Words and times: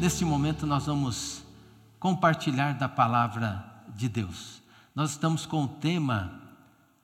Neste 0.00 0.24
momento 0.24 0.66
nós 0.66 0.86
vamos 0.86 1.44
compartilhar 1.98 2.72
da 2.72 2.88
palavra 2.88 3.62
de 3.94 4.08
Deus. 4.08 4.62
Nós 4.94 5.10
estamos 5.10 5.44
com 5.44 5.64
o 5.64 5.68
tema 5.68 6.40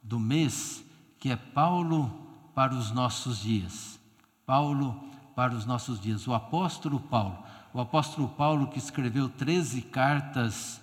do 0.02 0.18
mês 0.18 0.82
que 1.18 1.30
é 1.30 1.36
Paulo 1.36 2.26
para 2.54 2.74
os 2.74 2.90
nossos 2.92 3.40
dias. 3.40 4.00
Paulo 4.46 4.98
para 5.34 5.54
os 5.54 5.66
nossos 5.66 6.00
dias. 6.00 6.26
O 6.26 6.32
apóstolo 6.32 6.98
Paulo, 6.98 7.36
o 7.74 7.82
apóstolo 7.82 8.30
Paulo 8.30 8.68
que 8.68 8.78
escreveu 8.78 9.28
13 9.28 9.82
cartas 9.82 10.80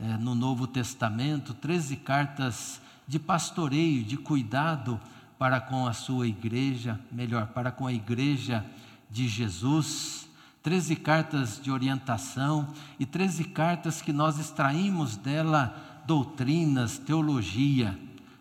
eh, 0.00 0.16
no 0.18 0.34
Novo 0.34 0.66
Testamento, 0.66 1.54
13 1.54 1.94
cartas 1.98 2.82
de 3.06 3.20
pastoreio, 3.20 4.02
de 4.02 4.16
cuidado 4.16 5.00
para 5.38 5.60
com 5.60 5.86
a 5.86 5.92
sua 5.92 6.26
igreja, 6.26 6.98
melhor, 7.12 7.46
para 7.46 7.70
com 7.70 7.86
a 7.86 7.92
igreja 7.92 8.66
de 9.08 9.28
Jesus. 9.28 10.31
13 10.62 10.94
cartas 10.96 11.60
de 11.60 11.72
orientação 11.72 12.68
e 12.98 13.04
13 13.04 13.44
cartas 13.44 14.00
que 14.00 14.12
nós 14.12 14.38
extraímos 14.38 15.16
dela 15.16 15.74
doutrinas, 16.06 16.98
teologia. 16.98 17.98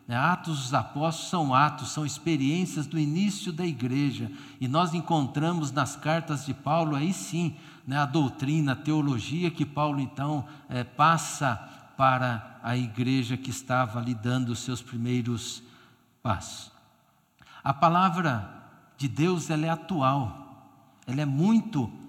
Né, 0.07 0.16
atos 0.16 0.59
dos 0.59 0.73
Apóstolos 0.73 1.29
são 1.29 1.55
atos, 1.55 1.91
são 1.91 2.05
experiências 2.05 2.85
do 2.85 2.99
início 2.99 3.52
da 3.52 3.65
igreja. 3.65 4.31
E 4.59 4.67
nós 4.67 4.93
encontramos 4.93 5.71
nas 5.71 5.96
cartas 5.96 6.46
de 6.46 6.54
Paulo, 6.54 6.96
aí 6.96 7.12
sim, 7.12 7.55
né, 7.87 7.98
a 7.98 8.05
doutrina, 8.05 8.74
a 8.74 8.76
teologia 8.76 9.49
que 9.49 9.65
Paulo 9.65 9.99
então 9.99 10.46
é, 10.70 10.84
passa 10.84 11.55
para 11.98 12.59
a 12.62 12.77
igreja 12.77 13.35
que 13.35 13.49
estava 13.49 13.99
ali 13.99 14.13
dando 14.13 14.49
os 14.49 14.59
seus 14.59 14.81
primeiros 14.81 15.63
passos. 16.21 16.71
A 17.63 17.74
palavra 17.74 18.48
de 18.98 19.07
Deus 19.07 19.49
ela 19.49 19.65
é 19.65 19.70
atual, 19.70 20.99
ela 21.07 21.21
é 21.21 21.26
muito 21.26 22.01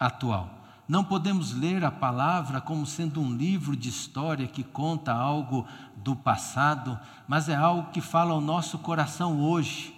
atual. 0.00 0.60
Não 0.88 1.04
podemos 1.04 1.52
ler 1.52 1.84
a 1.84 1.90
palavra 1.90 2.60
como 2.60 2.84
sendo 2.84 3.20
um 3.20 3.36
livro 3.36 3.76
de 3.76 3.88
história 3.88 4.48
que 4.48 4.64
conta 4.64 5.12
algo 5.12 5.64
do 5.94 6.16
passado, 6.16 6.98
mas 7.28 7.48
é 7.48 7.54
algo 7.54 7.92
que 7.92 8.00
fala 8.00 8.32
ao 8.32 8.40
nosso 8.40 8.78
coração 8.78 9.40
hoje. 9.40 9.94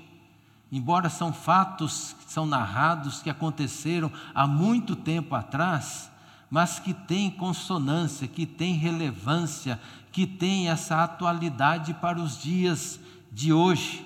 Embora 0.70 1.09
são 1.09 1.33
fatos 1.33 2.14
que 2.19 2.31
são 2.31 2.44
narrados 2.44 3.22
que 3.22 3.31
aconteceram 3.31 4.12
há 4.34 4.47
muito 4.47 4.94
tempo 4.94 5.34
atrás, 5.34 6.11
mas 6.50 6.78
que 6.78 6.92
têm 6.92 7.31
consonância, 7.31 8.28
que 8.28 8.44
têm 8.44 8.75
relevância, 8.75 9.81
que 10.11 10.27
têm 10.27 10.69
essa 10.69 11.03
atualidade 11.03 11.94
para 11.94 12.20
os 12.20 12.37
dias 12.37 13.00
de 13.31 13.50
hoje. 13.50 14.05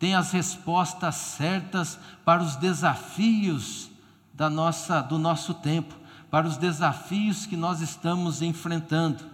Tem 0.00 0.16
as 0.16 0.32
respostas 0.32 1.14
certas 1.14 1.96
para 2.24 2.42
os 2.42 2.56
desafios 2.56 3.93
da 4.34 4.50
nossa, 4.50 5.00
do 5.00 5.18
nosso 5.18 5.54
tempo, 5.54 5.94
para 6.30 6.46
os 6.46 6.56
desafios 6.56 7.46
que 7.46 7.56
nós 7.56 7.80
estamos 7.80 8.42
enfrentando. 8.42 9.24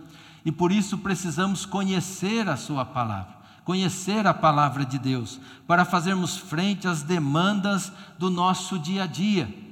E 0.45 0.53
por 0.53 0.71
isso 0.71 0.99
precisamos 0.99 1.65
conhecer 1.65 2.49
a 2.49 2.57
Sua 2.57 2.85
palavra, 2.85 3.35
conhecer 3.65 4.27
a 4.27 4.35
palavra 4.35 4.85
de 4.85 4.99
Deus, 4.99 5.41
para 5.67 5.85
fazermos 5.85 6.37
frente 6.37 6.87
às 6.87 7.03
demandas 7.03 7.93
do 8.19 8.31
nosso 8.31 8.79
dia 8.79 9.05
a 9.05 9.07
dia. 9.07 9.70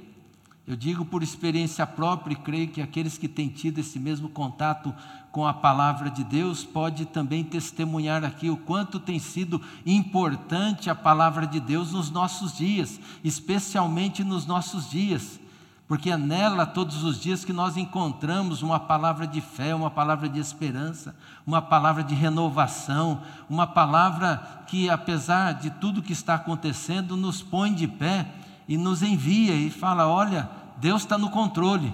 Eu 0.69 0.75
digo 0.75 1.03
por 1.03 1.23
experiência 1.23 1.87
própria 1.87 2.33
e 2.33 2.35
creio 2.35 2.67
que 2.67 2.79
aqueles 2.79 3.17
que 3.17 3.27
têm 3.27 3.49
tido 3.49 3.79
esse 3.79 3.97
mesmo 3.97 4.29
contato 4.29 4.93
com 5.31 5.47
a 5.47 5.51
palavra 5.51 6.11
de 6.11 6.23
Deus 6.23 6.63
pode 6.63 7.07
também 7.07 7.43
testemunhar 7.43 8.23
aqui 8.23 8.51
o 8.51 8.55
quanto 8.55 8.99
tem 8.99 9.17
sido 9.17 9.59
importante 9.83 10.87
a 10.87 10.93
palavra 10.93 11.47
de 11.47 11.59
Deus 11.59 11.91
nos 11.91 12.11
nossos 12.11 12.55
dias, 12.55 12.99
especialmente 13.23 14.23
nos 14.23 14.45
nossos 14.45 14.87
dias, 14.87 15.39
porque 15.87 16.11
é 16.11 16.17
nela 16.17 16.67
todos 16.67 17.03
os 17.03 17.19
dias 17.19 17.43
que 17.43 17.51
nós 17.51 17.75
encontramos 17.75 18.61
uma 18.61 18.79
palavra 18.79 19.25
de 19.25 19.41
fé, 19.41 19.73
uma 19.73 19.89
palavra 19.89 20.29
de 20.29 20.39
esperança, 20.39 21.15
uma 21.47 21.63
palavra 21.63 22.03
de 22.03 22.13
renovação, 22.13 23.23
uma 23.49 23.65
palavra 23.65 24.63
que 24.67 24.87
apesar 24.87 25.53
de 25.53 25.71
tudo 25.71 26.03
que 26.03 26.13
está 26.13 26.35
acontecendo 26.35 27.17
nos 27.17 27.41
põe 27.41 27.73
de 27.73 27.87
pé 27.87 28.27
e 28.69 28.77
nos 28.77 29.01
envia 29.01 29.55
e 29.55 29.71
fala: 29.71 30.07
olha 30.07 30.58
Deus 30.79 31.01
está 31.01 31.17
no 31.17 31.29
controle, 31.29 31.93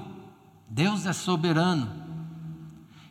Deus 0.69 1.05
é 1.05 1.13
soberano. 1.13 1.89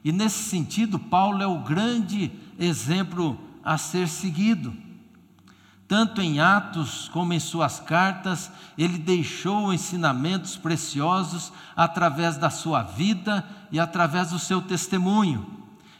E 0.04 0.12
nesse 0.12 0.44
sentido, 0.44 0.98
Paulo 0.98 1.42
é 1.42 1.46
o 1.46 1.60
grande 1.60 2.30
exemplo 2.58 3.38
a 3.64 3.78
ser 3.78 4.06
seguido. 4.06 4.74
Tanto 5.88 6.20
em 6.20 6.40
Atos 6.40 7.08
como 7.08 7.32
em 7.32 7.40
suas 7.40 7.80
cartas, 7.80 8.50
ele 8.76 8.98
deixou 8.98 9.72
ensinamentos 9.72 10.56
preciosos 10.56 11.52
através 11.76 12.36
da 12.36 12.50
sua 12.50 12.82
vida 12.82 13.44
e 13.70 13.78
através 13.78 14.30
do 14.30 14.38
seu 14.38 14.62
testemunho. 14.62 15.46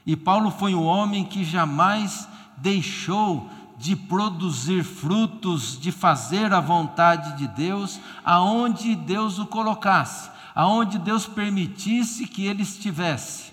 E 0.06 0.16
Paulo 0.16 0.50
foi 0.50 0.74
um 0.74 0.84
homem 0.84 1.24
que 1.24 1.44
jamais 1.44 2.28
deixou 2.56 3.50
de 3.84 3.94
produzir 3.94 4.82
frutos, 4.82 5.78
de 5.78 5.92
fazer 5.92 6.54
a 6.54 6.60
vontade 6.60 7.36
de 7.36 7.46
Deus, 7.46 8.00
aonde 8.24 8.96
Deus 8.96 9.38
o 9.38 9.44
colocasse, 9.44 10.30
aonde 10.54 10.98
Deus 10.98 11.26
permitisse 11.26 12.26
que 12.26 12.46
ele 12.46 12.62
estivesse. 12.62 13.52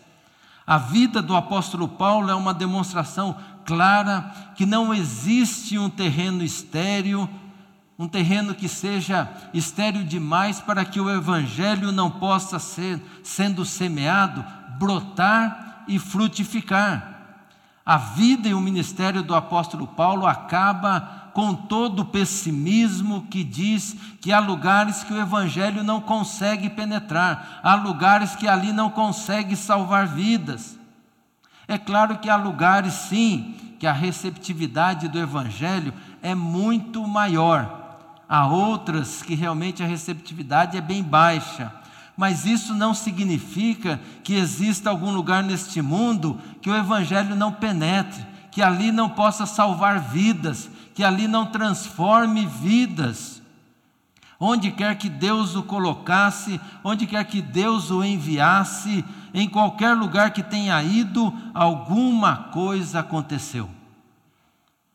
A 0.65 0.77
vida 0.77 1.21
do 1.21 1.35
apóstolo 1.35 1.85
Paulo 1.85 2.31
é 2.31 2.33
uma 2.33 2.53
demonstração 2.53 3.35
clara 3.65 4.31
que 4.55 4.65
não 4.65 4.93
existe 4.93 5.77
um 5.77 5.89
terreno 5.89 6.41
estéril, 6.41 7.29
um 7.99 8.07
terreno 8.07 8.55
que 8.55 8.69
seja 8.69 9.29
estéril 9.53 10.05
demais 10.05 10.61
para 10.61 10.85
que 10.85 11.01
o 11.01 11.09
evangelho 11.09 11.91
não 11.91 12.09
possa 12.09 12.57
ser 12.57 13.01
sendo 13.21 13.65
semeado, 13.65 14.45
brotar 14.79 15.83
e 15.89 15.99
frutificar. 15.99 17.10
A 17.85 17.97
vida 17.97 18.47
e 18.47 18.53
o 18.53 18.61
ministério 18.61 19.23
do 19.23 19.33
apóstolo 19.33 19.87
Paulo 19.87 20.27
acaba 20.27 21.31
com 21.33 21.53
todo 21.53 22.01
o 22.01 22.05
pessimismo 22.05 23.25
que 23.29 23.43
diz 23.43 23.95
que 24.19 24.31
há 24.31 24.39
lugares 24.39 25.03
que 25.03 25.13
o 25.13 25.19
evangelho 25.19 25.83
não 25.83 25.99
consegue 25.99 26.69
penetrar, 26.69 27.59
há 27.63 27.73
lugares 27.75 28.35
que 28.35 28.47
ali 28.47 28.71
não 28.71 28.89
consegue 28.89 29.55
salvar 29.55 30.07
vidas. 30.07 30.77
É 31.67 31.77
claro 31.77 32.17
que 32.19 32.29
há 32.29 32.35
lugares 32.35 32.93
sim 32.93 33.55
que 33.79 33.87
a 33.87 33.93
receptividade 33.93 35.07
do 35.07 35.17
evangelho 35.17 35.93
é 36.21 36.35
muito 36.35 37.07
maior. 37.07 37.97
Há 38.29 38.45
outras 38.45 39.23
que 39.23 39.33
realmente 39.33 39.81
a 39.81 39.87
receptividade 39.87 40.77
é 40.77 40.81
bem 40.81 41.01
baixa 41.01 41.80
mas 42.21 42.45
isso 42.45 42.75
não 42.75 42.93
significa 42.93 43.99
que 44.23 44.35
exista 44.35 44.91
algum 44.91 45.11
lugar 45.11 45.41
neste 45.41 45.81
mundo 45.81 46.39
que 46.61 46.69
o 46.69 46.75
Evangelho 46.75 47.35
não 47.35 47.51
penetre, 47.51 48.23
que 48.51 48.61
ali 48.61 48.91
não 48.91 49.09
possa 49.09 49.47
salvar 49.47 49.99
vidas, 49.99 50.69
que 50.93 51.03
ali 51.03 51.27
não 51.27 51.47
transforme 51.47 52.45
vidas. 52.45 53.41
Onde 54.39 54.69
quer 54.69 54.99
que 54.99 55.09
Deus 55.09 55.55
o 55.55 55.63
colocasse, 55.63 56.61
onde 56.83 57.07
quer 57.07 57.23
que 57.23 57.41
Deus 57.41 57.89
o 57.89 58.03
enviasse, 58.03 59.03
em 59.33 59.49
qualquer 59.49 59.95
lugar 59.95 60.29
que 60.29 60.43
tenha 60.43 60.79
ido, 60.83 61.33
alguma 61.55 62.35
coisa 62.51 62.99
aconteceu. 62.99 63.67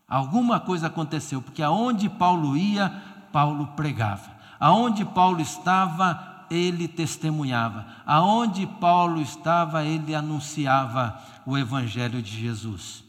Alguma 0.09 0.60
coisa 0.60 0.86
aconteceu, 0.86 1.42
porque 1.42 1.60
aonde 1.60 2.09
Paulo 2.09 2.56
ia, 2.56 2.89
Paulo 3.33 3.66
pregava. 3.74 4.30
Aonde 4.60 5.04
Paulo 5.04 5.41
estava, 5.41 6.35
ele 6.51 6.89
testemunhava. 6.89 7.87
Aonde 8.04 8.66
Paulo 8.66 9.21
estava, 9.21 9.84
ele 9.84 10.15
anunciava 10.15 11.21
o 11.45 11.57
Evangelho 11.57 12.22
de 12.22 12.41
Jesus. 12.41 13.04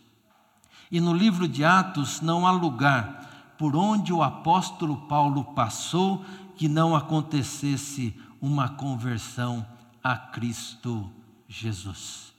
E 0.92 1.00
no 1.02 1.14
livro 1.14 1.48
de 1.48 1.64
Atos 1.64 2.22
não 2.22 2.48
há 2.48 2.52
lugar 2.52 3.56
por 3.58 3.76
onde 3.76 4.14
o 4.14 4.24
apóstolo 4.24 5.08
Paulo 5.08 5.44
passou 5.44 6.24
que 6.56 6.68
não 6.68 6.96
acontecesse 6.96 8.16
uma 8.42 8.70
conversão 8.70 9.66
a 10.04 10.16
Cristo 10.16 11.12
Jesus. 11.48 12.34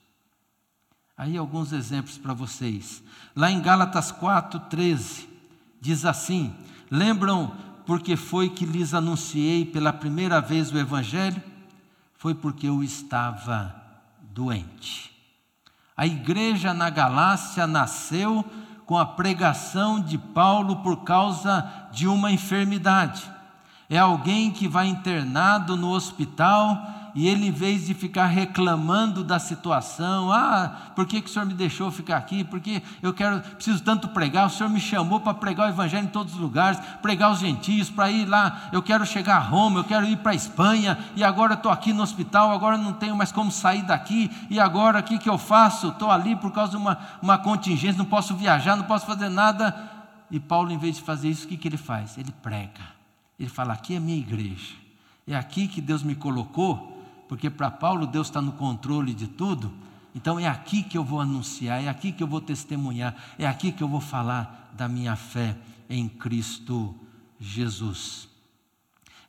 Aí 1.17 1.37
alguns 1.37 1.73
exemplos 1.73 2.17
para 2.17 2.33
vocês. 2.33 3.03
Lá 3.35 3.51
em 3.51 3.61
Gálatas 3.61 4.12
4:13 4.12 5.27
diz 5.81 6.05
assim: 6.05 6.55
Lembram 6.91 7.53
porque 7.88 8.17
foi 8.17 8.50
que 8.50 8.67
lhes 8.67 8.93
anunciei 8.93 9.64
pela 9.64 9.94
primeira 9.94 10.43
vez 10.43 10.70
o 10.70 10.76
Evangelho? 10.76 11.43
Foi 12.19 12.35
porque 12.35 12.69
eu 12.69 12.82
estava 12.82 13.75
doente. 14.20 15.11
A 15.96 16.06
igreja 16.06 16.75
na 16.75 16.90
Galácia 16.90 17.67
nasceu 17.67 18.44
com 18.85 18.99
a 18.99 19.06
pregação 19.06 20.02
de 20.02 20.19
Paulo 20.19 20.82
por 20.82 20.99
causa 20.99 21.67
de 21.90 22.06
uma 22.06 22.31
enfermidade. 22.31 23.23
É 23.88 23.96
alguém 23.96 24.50
que 24.50 24.69
vai 24.69 24.87
internado 24.87 25.75
no 25.75 25.88
hospital 25.88 26.79
e 27.19 27.26
ele, 27.26 27.49
em 27.49 27.50
vez 27.50 27.87
de 27.87 27.94
ficar 27.94 28.26
reclamando 28.26 29.25
da 29.25 29.41
situação, 29.41 30.31
ah, 30.32 30.93
por 30.94 31.05
que, 31.05 31.20
que 31.20 31.29
o 31.29 31.32
Senhor 31.32 31.44
me 31.44 31.53
deixou 31.53 31.91
ficar 31.91 32.17
aqui? 32.17 32.44
Porque 32.44 32.81
eu 33.03 33.12
quero, 33.12 33.41
preciso 33.41 33.82
tanto 33.82 34.06
pregar, 34.06 34.47
o 34.47 34.50
Senhor 34.50 34.69
me 34.70 34.79
chamou 34.79 35.19
para 35.19 35.35
pregar 35.35 35.67
o 35.67 35.70
Evangelho 35.70 36.05
em 36.05 36.11
todos 36.11 36.35
os 36.35 36.38
lugares, 36.38 36.79
pregar 37.03 37.32
os 37.32 37.41
gentios, 37.41 37.91
para 37.91 38.09
ir 38.09 38.25
lá, 38.25 38.69
eu 38.73 38.81
quero 38.81 39.05
chegar 39.05 39.35
a 39.35 39.41
Roma, 39.41 39.81
eu 39.81 39.85
quero 39.85 40.06
ir 40.06 40.19
para 40.19 40.31
a 40.31 40.35
Espanha, 40.37 40.97
e 41.17 41.25
agora 41.25 41.55
estou 41.55 41.73
aqui 41.73 41.93
no 41.93 42.05
hospital, 42.05 42.53
agora 42.53 42.79
não 42.79 42.93
tenho 42.93 43.17
mais 43.17 43.32
como 43.32 43.50
sair 43.50 43.82
daqui, 43.82 44.31
e 44.49 44.61
agora 44.61 45.00
o 45.00 45.03
que, 45.03 45.19
que 45.19 45.29
eu 45.29 45.38
faço? 45.38 45.88
Estou 45.88 46.12
ali 46.12 46.37
por 46.37 46.53
causa 46.53 46.70
de 46.70 46.76
uma, 46.76 47.00
uma 47.20 47.37
contingência, 47.37 47.99
não 47.99 48.05
posso 48.05 48.37
viajar, 48.37 48.76
não 48.76 48.85
posso 48.85 49.05
fazer 49.05 49.29
nada. 49.29 49.75
E 50.31 50.38
Paulo, 50.38 50.70
em 50.70 50.79
vez 50.79 50.94
de 50.94 51.03
fazer 51.03 51.31
isso, 51.31 51.47
o 51.47 51.49
que, 51.49 51.56
que 51.56 51.67
ele 51.67 51.76
faz? 51.76 52.17
Ele 52.17 52.31
prega. 52.41 52.97
Ele 53.41 53.49
fala: 53.49 53.73
aqui 53.73 53.97
é 53.97 53.99
minha 53.99 54.19
igreja. 54.19 54.75
É 55.26 55.35
aqui 55.35 55.67
que 55.67 55.81
Deus 55.81 56.05
me 56.05 56.15
colocou, 56.15 56.98
porque 57.29 57.51
para 57.51 57.71
Paulo 57.71 58.07
Deus 58.07 58.29
está 58.29 58.41
no 58.41 58.53
controle 58.53 59.13
de 59.13 59.29
tudo. 59.29 59.73
Então 60.15 60.39
é 60.39 60.49
aqui 60.49 60.83
que 60.83 60.97
eu 60.97 61.05
vou 61.05 61.21
anunciar, 61.21 61.83
é 61.83 61.89
aqui 61.89 62.11
que 62.11 62.23
eu 62.23 62.27
vou 62.27 62.41
testemunhar, 62.41 63.15
é 63.39 63.47
aqui 63.47 63.71
que 63.71 63.83
eu 63.83 63.89
vou 63.89 64.01
falar 64.01 64.73
da 64.77 64.89
minha 64.89 65.15
fé 65.15 65.57
em 65.89 66.09
Cristo 66.09 66.95
Jesus. 67.39 68.29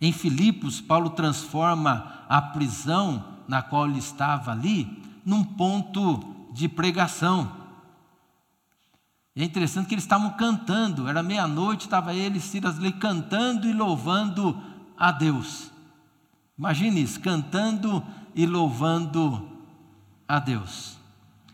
Em 0.02 0.14
Filipos, 0.14 0.80
Paulo 0.80 1.10
transforma 1.10 2.24
a 2.30 2.42
prisão 2.42 3.24
na 3.48 3.62
qual 3.62 3.88
ele 3.88 4.00
estava 4.00 4.52
ali 4.52 5.04
num 5.26 5.44
ponto 5.44 6.48
de 6.54 6.70
pregação. 6.70 7.60
É 9.36 9.44
interessante 9.44 9.88
que 9.88 9.94
eles 9.94 10.04
estavam 10.04 10.32
cantando, 10.32 11.08
era 11.08 11.22
meia-noite, 11.22 11.86
estava 11.86 12.14
ele 12.14 12.38
e 12.38 12.42
Silas 12.42 12.78
ali 12.78 12.92
cantando 12.92 13.68
e 13.68 13.74
louvando 13.74 14.62
a 14.98 15.12
Deus. 15.12 15.69
Imagine 16.60 17.02
isso, 17.02 17.22
cantando 17.22 18.04
e 18.36 18.46
louvando 18.46 19.48
a 20.28 20.40
Deus. 20.40 20.98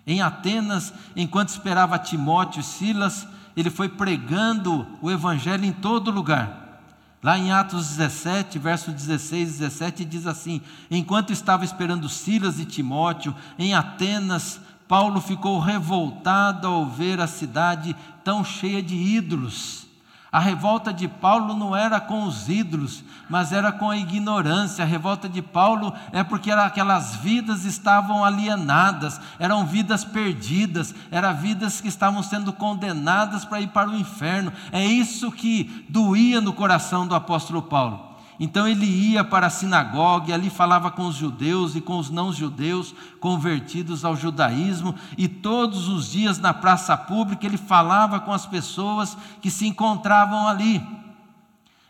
Em 0.05 0.19
Atenas, 0.19 0.91
enquanto 1.15 1.49
esperava 1.49 1.99
Timóteo 1.99 2.61
e 2.61 2.63
Silas, 2.63 3.27
ele 3.55 3.69
foi 3.69 3.87
pregando 3.87 4.87
o 5.03 5.11
evangelho 5.11 5.63
em 5.63 5.71
todo 5.71 6.09
lugar. 6.09 6.81
Lá 7.21 7.37
em 7.37 7.51
Atos 7.51 7.89
17, 7.89 8.57
verso 8.57 8.91
16 8.91 9.49
e 9.49 9.51
17, 9.59 10.05
diz 10.05 10.25
assim: 10.25 10.59
Enquanto 10.89 11.31
estava 11.31 11.63
esperando 11.63 12.09
Silas 12.09 12.59
e 12.59 12.65
Timóteo, 12.65 13.35
em 13.59 13.75
Atenas, 13.75 14.59
Paulo 14.87 15.21
ficou 15.21 15.59
revoltado 15.59 16.67
ao 16.67 16.89
ver 16.89 17.21
a 17.21 17.27
cidade 17.27 17.95
tão 18.23 18.43
cheia 18.43 18.81
de 18.81 18.95
ídolos 18.95 19.84
a 20.35 20.39
revolta 20.39 20.91
de 20.91 21.07
Paulo 21.07 21.55
não 21.55 21.73
era 21.73 21.97
com 21.97 22.25
os 22.25 22.49
ídolos, 22.49 23.05
mas 23.29 23.53
era 23.53 23.71
com 23.71 23.89
a 23.89 23.95
ignorância. 23.95 24.83
A 24.83 24.85
revolta 24.85 25.29
de 25.29 25.41
Paulo 25.41 25.93
é 26.11 26.25
porque 26.25 26.51
aquelas 26.51 27.15
vidas 27.15 27.63
estavam 27.63 28.21
alienadas, 28.21 29.21
eram 29.39 29.65
vidas 29.65 30.03
perdidas, 30.03 30.93
eram 31.09 31.33
vidas 31.33 31.79
que 31.79 31.87
estavam 31.87 32.21
sendo 32.21 32.51
condenadas 32.51 33.45
para 33.45 33.61
ir 33.61 33.69
para 33.69 33.89
o 33.89 33.97
inferno. 33.97 34.51
É 34.73 34.85
isso 34.85 35.31
que 35.31 35.85
doía 35.87 36.41
no 36.41 36.51
coração 36.51 37.07
do 37.07 37.15
apóstolo 37.15 37.61
Paulo. 37.61 38.14
Então 38.39 38.67
ele 38.67 38.85
ia 38.85 39.23
para 39.23 39.47
a 39.47 39.49
sinagoga 39.49 40.29
e 40.29 40.33
ali 40.33 40.49
falava 40.49 40.91
com 40.91 41.07
os 41.07 41.15
judeus 41.15 41.75
e 41.75 41.81
com 41.81 41.97
os 41.97 42.09
não-judeus 42.09 42.93
convertidos 43.19 44.03
ao 44.03 44.15
judaísmo, 44.15 44.93
e 45.17 45.27
todos 45.27 45.87
os 45.87 46.11
dias 46.11 46.37
na 46.37 46.53
praça 46.53 46.97
pública 46.97 47.45
ele 47.45 47.57
falava 47.57 48.19
com 48.19 48.33
as 48.33 48.45
pessoas 48.45 49.17
que 49.41 49.49
se 49.49 49.65
encontravam 49.65 50.47
ali. 50.47 50.85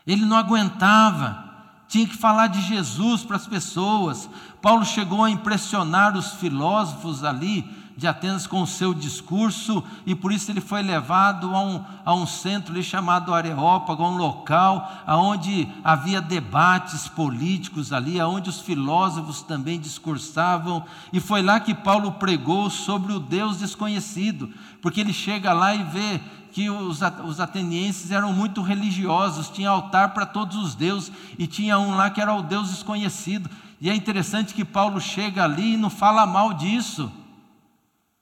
Ele 0.06 0.24
não 0.24 0.36
aguentava, 0.36 1.44
tinha 1.88 2.06
que 2.06 2.16
falar 2.16 2.46
de 2.46 2.60
Jesus 2.60 3.24
para 3.24 3.36
as 3.36 3.46
pessoas. 3.46 4.30
Paulo 4.62 4.84
chegou 4.84 5.24
a 5.24 5.30
impressionar 5.30 6.16
os 6.16 6.34
filósofos 6.34 7.24
ali, 7.24 7.68
de 7.96 8.06
Atenas 8.06 8.46
com 8.46 8.60
o 8.60 8.66
seu 8.66 8.92
discurso, 8.92 9.82
e 10.04 10.14
por 10.14 10.30
isso 10.30 10.50
ele 10.50 10.60
foi 10.60 10.82
levado 10.82 11.54
a 11.54 11.60
um, 11.64 11.82
a 12.04 12.14
um 12.14 12.26
centro 12.26 12.72
ali 12.72 12.82
chamado 12.82 13.32
Areópago, 13.32 14.04
um 14.04 14.18
local 14.18 14.92
onde 15.08 15.66
havia 15.82 16.20
debates 16.20 17.08
políticos 17.08 17.94
ali, 17.94 18.20
onde 18.20 18.50
os 18.50 18.60
filósofos 18.60 19.40
também 19.40 19.80
discursavam, 19.80 20.84
e 21.10 21.20
foi 21.20 21.42
lá 21.42 21.58
que 21.58 21.74
Paulo 21.74 22.12
pregou 22.12 22.68
sobre 22.68 23.14
o 23.14 23.18
Deus 23.18 23.58
desconhecido, 23.58 24.50
porque 24.82 25.00
ele 25.00 25.12
chega 25.12 25.54
lá 25.54 25.74
e 25.74 25.82
vê 25.82 26.20
que 26.52 26.68
os, 26.68 27.00
os 27.24 27.40
atenienses 27.40 28.10
eram 28.10 28.32
muito 28.32 28.62
religiosos, 28.62 29.48
tinha 29.48 29.70
altar 29.70 30.14
para 30.14 30.26
todos 30.26 30.56
os 30.56 30.74
deuses, 30.74 31.12
e 31.38 31.46
tinha 31.46 31.78
um 31.78 31.96
lá 31.96 32.10
que 32.10 32.20
era 32.20 32.34
o 32.34 32.42
Deus 32.42 32.70
desconhecido. 32.70 33.48
E 33.78 33.90
é 33.90 33.94
interessante 33.94 34.54
que 34.54 34.64
Paulo 34.64 34.98
chega 34.98 35.44
ali 35.44 35.74
e 35.74 35.76
não 35.76 35.90
fala 35.90 36.24
mal 36.24 36.54
disso. 36.54 37.12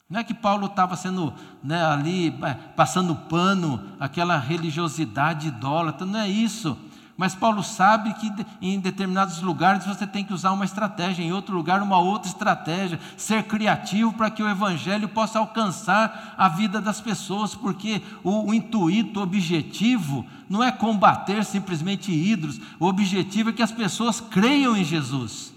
Não 0.08 0.20
é 0.20 0.24
que 0.24 0.34
Paulo 0.34 0.66
estava 0.66 0.96
sendo 0.96 1.32
né, 1.62 1.82
ali 1.82 2.28
é, 2.42 2.54
passando 2.76 3.16
pano, 3.16 3.82
aquela 3.98 4.38
religiosidade 4.38 5.48
idólatra, 5.48 6.04
não 6.04 6.20
é 6.20 6.28
isso. 6.28 6.76
Mas 7.16 7.34
Paulo 7.34 7.62
sabe 7.62 8.12
que 8.14 8.30
em 8.60 8.78
determinados 8.80 9.40
lugares 9.40 9.86
você 9.86 10.06
tem 10.06 10.24
que 10.24 10.34
usar 10.34 10.50
uma 10.50 10.64
estratégia, 10.64 11.22
em 11.22 11.32
outro 11.32 11.54
lugar, 11.56 11.80
uma 11.80 11.98
outra 11.98 12.28
estratégia, 12.28 13.00
ser 13.16 13.44
criativo 13.44 14.12
para 14.12 14.30
que 14.30 14.42
o 14.42 14.48
Evangelho 14.48 15.08
possa 15.08 15.38
alcançar 15.38 16.34
a 16.36 16.48
vida 16.48 16.80
das 16.80 17.00
pessoas, 17.00 17.54
porque 17.54 18.02
o, 18.22 18.50
o 18.50 18.54
intuito, 18.54 19.20
o 19.20 19.22
objetivo, 19.22 20.26
não 20.48 20.62
é 20.62 20.72
combater 20.72 21.44
simplesmente 21.44 22.12
ídolos, 22.12 22.60
o 22.80 22.86
objetivo 22.86 23.50
é 23.50 23.52
que 23.52 23.62
as 23.62 23.72
pessoas 23.72 24.20
creiam 24.20 24.76
em 24.76 24.84
Jesus. 24.84 25.53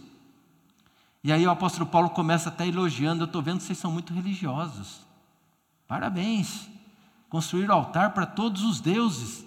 E 1.27 1.31
aí 1.33 1.45
o 1.45 1.51
apóstolo 1.51 1.85
Paulo 1.85 2.09
começa 2.09 2.47
até 2.47 2.65
elogiando: 2.65 3.23
Eu 3.23 3.25
estou 3.25 3.41
vendo 3.41 3.57
que 3.57 3.65
vocês 3.65 3.77
são 3.77 3.91
muito 3.91 4.13
religiosos. 4.13 5.05
Parabéns. 5.85 6.69
Construir 7.27 7.69
altar 7.69 8.11
para 8.11 8.25
todos 8.25 8.63
os 8.63 8.79
deuses. 8.79 9.45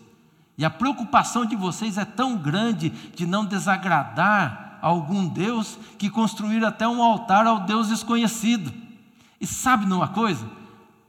E 0.59 0.65
a 0.65 0.69
preocupação 0.69 1.47
de 1.47 1.56
vocês 1.56 1.97
é 1.97 2.05
tão 2.05 2.37
grande 2.37 2.91
de 2.91 3.27
não 3.27 3.47
desagradar 3.47 4.79
algum 4.82 5.27
Deus 5.27 5.79
que 5.97 6.11
construir 6.11 6.62
até 6.67 6.87
um 6.87 7.03
altar 7.03 7.47
ao 7.47 7.61
Deus 7.61 7.88
desconhecido. 7.88 8.71
E 9.41 9.47
sabe 9.47 9.87
numa 9.87 10.09
coisa? 10.09 10.47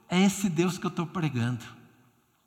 É 0.08 0.22
esse 0.22 0.48
Deus 0.50 0.78
que 0.78 0.86
eu 0.86 0.90
estou 0.90 1.06
pregando. 1.06 1.66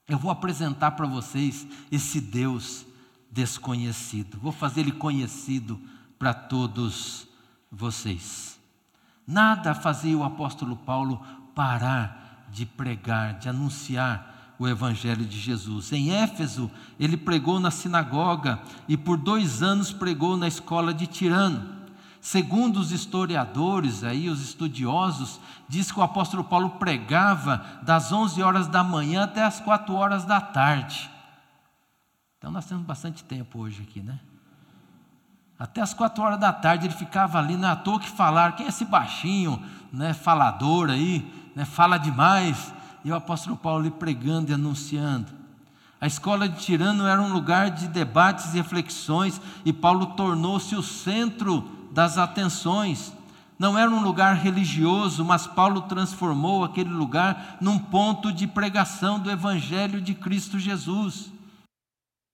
Eu 0.09 0.17
vou 0.17 0.31
apresentar 0.31 0.93
para 0.93 1.07
vocês 1.07 1.67
esse 1.93 2.23
Deus 2.23 2.87
desconhecido. 3.31 4.39
Vou 4.41 4.51
fazer 4.51 4.81
ele 4.81 4.93
conhecido 4.93 5.79
para 6.19 6.33
todos 6.33 7.34
vocês. 7.75 8.59
Nada 9.27 9.75
fazia 9.75 10.17
o 10.17 10.25
apóstolo 10.25 10.77
Paulo 10.77 11.21
parar 11.55 12.47
de 12.51 12.65
pregar, 12.65 13.39
de 13.39 13.49
anunciar 13.49 14.55
o 14.59 14.69
Evangelho 14.69 15.25
de 15.25 15.39
Jesus. 15.39 15.93
Em 15.93 16.13
Éfeso, 16.13 16.71
ele 16.99 17.17
pregou 17.17 17.59
na 17.59 17.71
sinagoga 17.71 18.61
e 18.87 18.97
por 18.97 19.17
dois 19.17 19.63
anos 19.63 19.93
pregou 19.93 20.37
na 20.37 20.47
escola 20.47 20.95
de 20.95 21.07
Tirano. 21.07 21.75
Segundo 22.21 22.79
os 22.79 22.91
historiadores, 22.91 24.03
aí, 24.03 24.31
os 24.31 24.41
estudiosos, 24.41 25.39
diz 25.69 25.93
que 25.93 25.99
o 25.99 26.03
apóstolo 26.03 26.45
Paulo 26.45 26.71
pregava 26.71 27.81
das 27.83 28.13
11 28.13 28.43
horas 28.43 28.67
da 28.67 28.83
manhã 28.83 29.25
até 29.25 29.43
as 29.43 29.61
4 29.61 29.93
horas 29.95 30.25
da 30.25 30.41
tarde. 30.41 31.11
Então 32.39 32.51
nós 32.51 32.65
temos 32.67 32.85
bastante 32.85 33.25
tempo 33.25 33.59
hoje 33.59 33.83
aqui, 33.83 34.01
né? 34.01 34.19
Até 35.59 35.81
as 35.81 35.95
quatro 35.95 36.23
horas 36.23 36.41
da 36.41 36.53
tarde 36.53 36.87
ele 36.87 36.95
ficava 36.95 37.39
ali, 37.39 37.57
não 37.57 37.69
é 37.69 37.73
à 37.73 37.77
toa 37.77 38.01
que 38.01 38.11
falar, 38.11 38.57
quem 38.57 38.67
é 38.67 38.69
esse 38.69 38.85
baixinho, 38.85 39.63
né, 39.93 40.13
falador 40.13 40.91
aí, 40.91 41.25
né, 41.55 41.65
fala 41.65 41.97
demais. 41.97 42.73
E 43.05 43.11
o 43.11 43.15
apóstolo 43.15 43.57
Paulo 43.57 43.81
ali 43.81 43.91
pregando 43.91 44.51
e 44.51 44.55
anunciando. 44.55 45.27
A 46.01 46.07
escola 46.07 46.49
de 46.49 46.61
Tirano 46.61 47.07
era 47.07 47.21
um 47.21 47.33
lugar 47.33 47.71
de 47.71 47.87
debates 47.87 48.53
e 48.53 48.57
reflexões, 48.57 49.41
e 49.65 49.73
Paulo 49.73 50.07
tornou-se 50.07 50.75
o 50.75 50.83
centro 50.83 51.63
das 51.93 52.19
atenções. 52.19 53.13
Não 53.59 53.79
era 53.79 53.91
um 53.91 54.03
lugar 54.03 54.35
religioso, 54.35 55.25
mas 55.25 55.47
Paulo 55.47 55.83
transformou 55.83 56.65
aquele 56.65 56.91
lugar 56.91 57.57
num 57.61 57.79
ponto 57.79 58.33
de 58.33 58.47
pregação 58.47 59.21
do 59.21 59.31
Evangelho 59.31 60.01
de 60.01 60.13
Cristo 60.13 60.59
Jesus. 60.59 61.33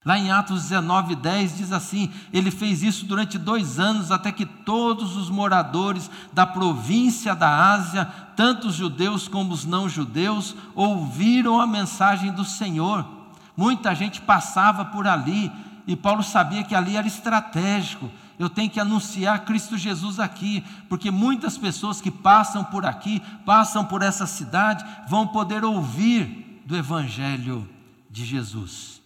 Lá 0.03 0.19
em 0.19 0.31
Atos 0.31 0.63
19, 0.63 1.15
10 1.15 1.59
diz 1.59 1.73
assim: 1.73 2.11
ele 2.33 2.51
fez 2.51 2.83
isso 2.83 3.05
durante 3.05 3.37
dois 3.37 3.79
anos, 3.79 4.11
até 4.11 4.33
que 4.33 4.47
todos 4.47 5.15
os 5.15 5.29
moradores 5.29 6.11
da 6.33 6.47
província 6.47 7.35
da 7.35 7.73
Ásia, 7.73 8.07
tanto 8.35 8.69
os 8.69 8.75
judeus 8.75 9.29
como 9.29 9.53
os 9.53 9.67
não-judeus, 9.67 10.57
ouviram 10.75 11.61
a 11.61 11.67
mensagem 11.67 12.33
do 12.33 12.47
Senhor. 12.47 13.07
Muita 13.55 13.95
gente 13.95 14.23
passava 14.23 14.87
por 14.87 15.07
ali, 15.07 15.53
e 15.87 15.95
Paulo 15.95 16.23
sabia 16.23 16.65
que 16.65 16.75
ali 16.75 16.97
era 16.97 17.07
estratégico. 17.07 18.11
Eu 18.39 18.49
tenho 18.49 18.71
que 18.71 18.81
anunciar 18.81 19.45
Cristo 19.45 19.77
Jesus 19.77 20.19
aqui, 20.19 20.65
porque 20.89 21.11
muitas 21.11 21.59
pessoas 21.59 22.01
que 22.01 22.11
passam 22.11 22.65
por 22.65 22.87
aqui, 22.87 23.21
passam 23.45 23.85
por 23.85 24.01
essa 24.01 24.27
cidade, 24.27 24.83
vão 25.07 25.27
poder 25.27 25.63
ouvir 25.63 26.63
do 26.65 26.75
Evangelho 26.75 27.69
de 28.11 28.25
Jesus. 28.25 29.00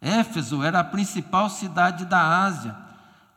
Éfeso 0.00 0.62
era 0.62 0.80
a 0.80 0.84
principal 0.84 1.50
cidade 1.50 2.04
da 2.04 2.44
Ásia. 2.44 2.74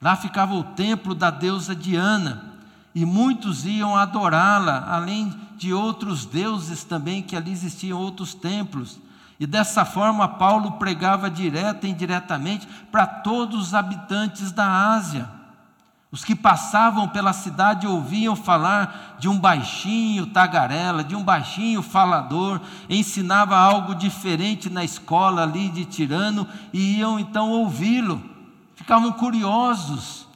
Lá 0.02 0.16
ficava 0.16 0.54
o 0.54 0.64
templo 0.64 1.14
da 1.14 1.30
deusa 1.30 1.76
Diana, 1.76 2.52
e 2.94 3.06
muitos 3.06 3.66
iam 3.66 3.96
adorá-la, 3.96 4.88
além 4.90 5.34
de 5.58 5.74
outros 5.74 6.26
deuses 6.26 6.84
também, 6.84 7.22
que 7.22 7.36
ali 7.36 7.52
existiam 7.52 8.00
outros 8.00 8.34
templos. 8.34 9.00
E 9.40 9.48
dessa 9.48 9.86
forma, 9.86 10.28
Paulo 10.28 10.74
pregava 10.74 11.30
direta 11.30 11.88
e 11.88 11.90
indiretamente 11.90 12.68
para 12.92 13.08
todos 13.08 13.68
os 13.68 13.74
habitantes 13.74 14.52
da 14.52 14.94
Ásia. 14.94 15.41
Os 16.12 16.26
que 16.26 16.36
passavam 16.36 17.08
pela 17.08 17.32
cidade 17.32 17.88
ouviam 17.88 18.36
falar 18.36 19.16
de 19.18 19.30
um 19.30 19.40
baixinho 19.40 20.28
tagarela, 20.28 21.06
de 21.06 21.16
um 21.16 21.24
baixinho 21.24 21.82
falador, 21.82 22.60
ensinava 22.90 23.56
algo 23.56 23.96
diferente 23.96 24.70
na 24.70 24.84
escola 24.84 25.44
ali 25.44 25.70
de 25.70 25.86
Tirano 25.86 26.46
e 26.74 26.98
iam 26.98 27.18
então 27.18 27.50
ouvi-lo. 27.52 28.22
Ficavam 28.76 29.14
curiosos. 29.14 30.28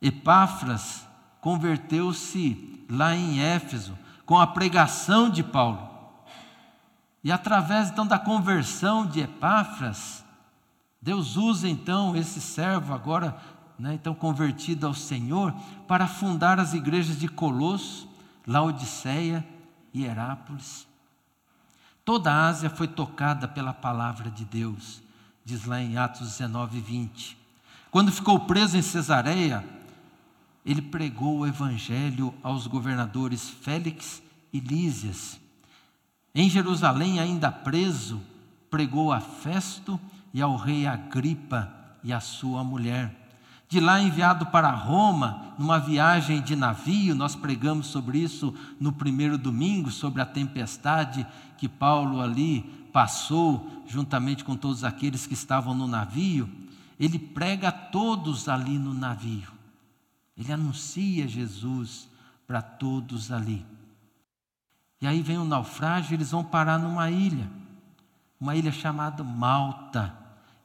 Epáfras 0.00 1.04
converteu-se 1.40 2.86
lá 2.88 3.16
em 3.16 3.40
Éfeso 3.40 3.98
com 4.24 4.38
a 4.38 4.46
pregação 4.46 5.28
de 5.28 5.42
Paulo. 5.42 5.90
E 7.24 7.32
através 7.32 7.90
então 7.90 8.06
da 8.06 8.20
conversão 8.20 9.04
de 9.04 9.20
Epáfras, 9.20 10.24
Deus 11.00 11.36
usa 11.36 11.68
então 11.68 12.14
esse 12.14 12.40
servo 12.40 12.94
agora 12.94 13.36
né, 13.78 13.94
então 13.94 14.14
convertido 14.14 14.86
ao 14.86 14.94
Senhor, 14.94 15.54
para 15.86 16.06
fundar 16.06 16.60
as 16.60 16.74
igrejas 16.74 17.18
de 17.18 17.28
Colosso, 17.28 18.08
Laodiceia 18.46 19.46
e 19.92 20.04
Herápolis. 20.04 20.86
Toda 22.04 22.32
a 22.32 22.48
Ásia 22.48 22.68
foi 22.68 22.88
tocada 22.88 23.46
pela 23.46 23.72
palavra 23.72 24.30
de 24.30 24.44
Deus, 24.44 25.02
diz 25.44 25.64
lá 25.64 25.80
em 25.80 25.96
Atos 25.96 26.28
19, 26.28 26.80
20. 26.80 27.38
Quando 27.90 28.10
ficou 28.10 28.40
preso 28.40 28.76
em 28.76 28.82
Cesareia, 28.82 29.64
ele 30.64 30.82
pregou 30.82 31.38
o 31.38 31.46
evangelho 31.46 32.34
aos 32.42 32.66
governadores 32.66 33.48
Félix 33.48 34.22
e 34.52 34.60
Lísias. 34.60 35.40
Em 36.34 36.48
Jerusalém, 36.48 37.20
ainda 37.20 37.50
preso, 37.52 38.20
pregou 38.70 39.12
a 39.12 39.20
Festo 39.20 40.00
e 40.32 40.40
ao 40.40 40.56
rei 40.56 40.86
Agripa 40.86 41.70
e 42.02 42.12
a 42.12 42.20
sua 42.20 42.64
mulher 42.64 43.21
de 43.72 43.80
lá 43.80 44.02
enviado 44.02 44.44
para 44.44 44.70
Roma, 44.70 45.54
numa 45.58 45.78
viagem 45.78 46.42
de 46.42 46.54
navio, 46.54 47.14
nós 47.14 47.34
pregamos 47.34 47.86
sobre 47.86 48.18
isso 48.18 48.54
no 48.78 48.92
primeiro 48.92 49.38
domingo, 49.38 49.90
sobre 49.90 50.20
a 50.20 50.26
tempestade 50.26 51.26
que 51.56 51.70
Paulo 51.70 52.20
ali 52.20 52.60
passou, 52.92 53.82
juntamente 53.86 54.44
com 54.44 54.58
todos 54.58 54.84
aqueles 54.84 55.26
que 55.26 55.32
estavam 55.32 55.72
no 55.72 55.88
navio. 55.88 56.50
Ele 57.00 57.18
prega 57.18 57.68
a 57.68 57.72
todos 57.72 58.46
ali 58.46 58.76
no 58.78 58.92
navio, 58.92 59.48
ele 60.36 60.52
anuncia 60.52 61.26
Jesus 61.26 62.10
para 62.46 62.60
todos 62.60 63.32
ali. 63.32 63.64
E 65.00 65.06
aí 65.06 65.22
vem 65.22 65.38
o 65.38 65.46
naufrágio, 65.46 66.12
eles 66.12 66.30
vão 66.30 66.44
parar 66.44 66.78
numa 66.78 67.10
ilha, 67.10 67.48
uma 68.38 68.54
ilha 68.54 68.70
chamada 68.70 69.24
Malta, 69.24 70.14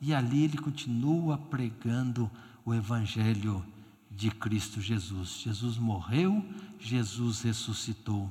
e 0.01 0.13
ali 0.13 0.43
ele 0.43 0.57
continua 0.57 1.37
pregando 1.37 2.29
o 2.67 2.73
Evangelho 2.73 3.65
de 4.11 4.29
Cristo 4.29 4.81
Jesus. 4.81 5.39
Jesus 5.39 5.77
morreu, 5.77 6.43
Jesus 6.77 7.41
ressuscitou. 7.41 8.29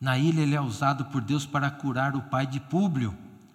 Na 0.00 0.16
ilha 0.16 0.42
ele 0.42 0.54
é 0.54 0.60
usado 0.60 1.06
por 1.06 1.20
Deus 1.20 1.44
para 1.44 1.68
curar 1.68 2.14
o 2.14 2.22
pai 2.22 2.46
de 2.46 2.60
Públio. 2.60 3.12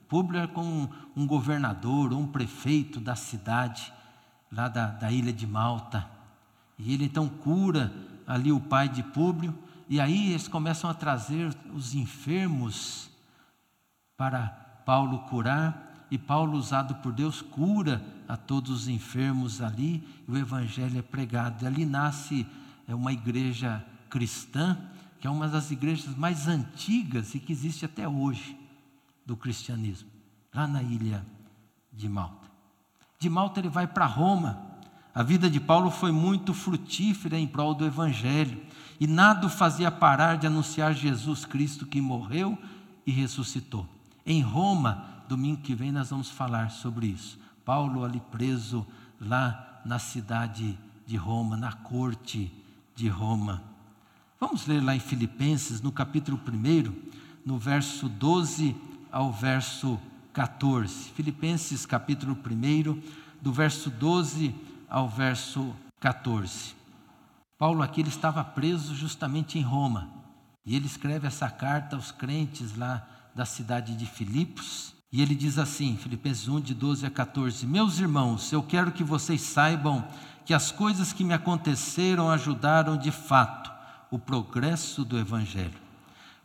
Públio 0.09 0.41
é 0.41 0.47
como 0.47 0.93
um 1.15 1.25
governador 1.25 2.11
ou 2.11 2.19
um 2.19 2.27
prefeito 2.27 2.99
da 2.99 3.15
cidade, 3.15 3.93
lá 4.51 4.67
da, 4.67 4.87
da 4.87 5.09
ilha 5.09 5.31
de 5.31 5.47
Malta. 5.47 6.05
E 6.77 6.93
ele 6.93 7.05
então 7.05 7.29
cura 7.29 7.89
ali 8.27 8.51
o 8.51 8.59
pai 8.59 8.89
de 8.89 9.01
Públio, 9.01 9.57
e 9.87 10.01
aí 10.01 10.31
eles 10.31 10.49
começam 10.49 10.89
a 10.89 10.93
trazer 10.93 11.55
os 11.73 11.95
enfermos 11.95 13.09
para 14.17 14.49
Paulo 14.85 15.19
curar, 15.19 15.90
e 16.11 16.17
Paulo, 16.17 16.57
usado 16.57 16.95
por 16.95 17.13
Deus, 17.13 17.41
cura 17.41 18.05
a 18.27 18.35
todos 18.35 18.69
os 18.69 18.87
enfermos 18.89 19.61
ali, 19.61 20.05
e 20.27 20.31
o 20.31 20.37
evangelho 20.37 20.99
é 20.99 21.01
pregado. 21.01 21.63
E 21.63 21.67
ali 21.67 21.85
nasce 21.85 22.45
é, 22.85 22.93
uma 22.93 23.13
igreja 23.13 23.83
cristã, 24.09 24.77
que 25.21 25.25
é 25.25 25.29
uma 25.29 25.47
das 25.47 25.71
igrejas 25.71 26.13
mais 26.17 26.49
antigas 26.49 27.33
e 27.33 27.39
que 27.39 27.53
existe 27.53 27.85
até 27.85 28.05
hoje 28.05 28.59
do 29.25 29.37
cristianismo, 29.37 30.09
lá 30.53 30.67
na 30.67 30.83
ilha 30.83 31.25
de 31.93 32.09
Malta. 32.09 32.49
De 33.17 33.29
Malta 33.29 33.61
ele 33.61 33.69
vai 33.69 33.87
para 33.87 34.05
Roma. 34.05 34.59
A 35.15 35.23
vida 35.23 35.49
de 35.49 35.61
Paulo 35.61 35.89
foi 35.89 36.11
muito 36.11 36.53
frutífera 36.53 37.39
em 37.39 37.47
prol 37.47 37.73
do 37.73 37.85
evangelho, 37.85 38.61
e 38.99 39.07
nada 39.07 39.47
o 39.47 39.49
fazia 39.49 39.89
parar 39.89 40.37
de 40.37 40.45
anunciar 40.45 40.93
Jesus 40.93 41.45
Cristo 41.45 41.85
que 41.85 42.01
morreu 42.01 42.57
e 43.05 43.11
ressuscitou. 43.11 43.87
Em 44.25 44.41
Roma, 44.41 45.20
Domingo 45.31 45.61
que 45.61 45.73
vem 45.73 45.93
nós 45.93 46.09
vamos 46.09 46.29
falar 46.29 46.71
sobre 46.71 47.07
isso. 47.07 47.39
Paulo 47.63 48.03
ali 48.03 48.19
preso 48.19 48.85
lá 49.17 49.81
na 49.85 49.97
cidade 49.97 50.77
de 51.07 51.15
Roma, 51.15 51.55
na 51.55 51.71
corte 51.71 52.51
de 52.93 53.07
Roma. 53.07 53.63
Vamos 54.37 54.67
ler 54.67 54.83
lá 54.83 54.93
em 54.93 54.99
Filipenses, 54.99 55.79
no 55.79 55.89
capítulo 55.89 56.37
1, 56.37 56.93
no 57.45 57.57
verso 57.57 58.09
12 58.09 58.75
ao 59.09 59.31
verso 59.31 59.97
14. 60.33 61.11
Filipenses, 61.11 61.85
capítulo 61.85 62.33
1, 62.37 63.01
do 63.41 63.53
verso 63.53 63.89
12 63.89 64.53
ao 64.89 65.07
verso 65.07 65.73
14. 66.01 66.75
Paulo 67.57 67.81
aqui 67.81 68.01
ele 68.01 68.09
estava 68.09 68.43
preso 68.43 68.93
justamente 68.93 69.57
em 69.57 69.61
Roma. 69.61 70.09
E 70.65 70.75
ele 70.75 70.87
escreve 70.87 71.25
essa 71.25 71.49
carta 71.49 71.95
aos 71.95 72.11
crentes 72.11 72.75
lá 72.75 73.07
da 73.33 73.45
cidade 73.45 73.95
de 73.95 74.05
Filipos. 74.05 74.99
E 75.11 75.21
ele 75.21 75.35
diz 75.35 75.57
assim, 75.57 75.97
Filipenses 75.97 76.47
1, 76.47 76.61
de 76.61 76.73
12 76.73 77.05
a 77.05 77.09
14: 77.09 77.67
Meus 77.67 77.99
irmãos, 77.99 78.51
eu 78.53 78.63
quero 78.63 78.93
que 78.93 79.03
vocês 79.03 79.41
saibam 79.41 80.07
que 80.45 80.53
as 80.53 80.71
coisas 80.71 81.11
que 81.11 81.23
me 81.23 81.33
aconteceram 81.33 82.29
ajudaram 82.29 82.97
de 82.97 83.11
fato 83.11 83.69
o 84.09 84.17
progresso 84.17 85.03
do 85.03 85.19
Evangelho. 85.19 85.79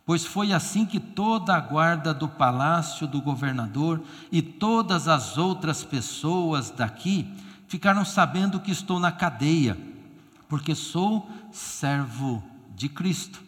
Pois 0.05 0.25
foi 0.25 0.51
assim 0.51 0.85
que 0.85 0.99
toda 0.99 1.55
a 1.55 1.59
guarda 1.59 2.13
do 2.13 2.27
palácio 2.27 3.07
do 3.07 3.21
governador 3.21 4.01
e 4.31 4.41
todas 4.41 5.07
as 5.07 5.37
outras 5.37 5.83
pessoas 5.83 6.69
daqui 6.69 7.27
ficaram 7.67 8.03
sabendo 8.03 8.59
que 8.59 8.71
estou 8.71 8.99
na 8.99 9.11
cadeia, 9.11 9.77
porque 10.47 10.75
sou 10.75 11.29
servo 11.51 12.43
de 12.75 12.87
Cristo. 12.87 13.47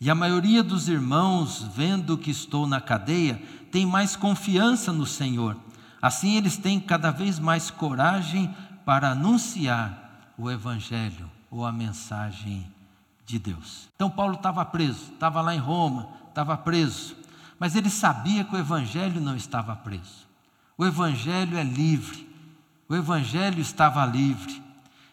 E 0.00 0.10
a 0.10 0.14
maioria 0.16 0.64
dos 0.64 0.88
irmãos, 0.88 1.64
vendo 1.76 2.18
que 2.18 2.32
estou 2.32 2.66
na 2.66 2.80
cadeia, 2.80 3.40
tem 3.72 3.86
mais 3.86 4.14
confiança 4.14 4.92
no 4.92 5.06
Senhor. 5.06 5.56
Assim, 6.00 6.36
eles 6.36 6.58
têm 6.58 6.78
cada 6.78 7.10
vez 7.10 7.38
mais 7.38 7.70
coragem 7.70 8.54
para 8.84 9.10
anunciar 9.12 10.32
o 10.36 10.50
Evangelho 10.50 11.28
ou 11.50 11.64
a 11.64 11.72
mensagem 11.72 12.70
de 13.24 13.38
Deus. 13.38 13.88
Então, 13.94 14.10
Paulo 14.10 14.34
estava 14.34 14.62
preso, 14.64 15.12
estava 15.14 15.40
lá 15.40 15.54
em 15.54 15.58
Roma, 15.58 16.08
estava 16.28 16.56
preso, 16.56 17.16
mas 17.58 17.74
ele 17.74 17.88
sabia 17.88 18.44
que 18.44 18.54
o 18.54 18.58
Evangelho 18.58 19.20
não 19.20 19.34
estava 19.34 19.74
preso. 19.74 20.28
O 20.76 20.84
Evangelho 20.84 21.56
é 21.56 21.62
livre, 21.62 22.28
o 22.88 22.94
Evangelho 22.94 23.60
estava 23.60 24.04
livre. 24.04 24.62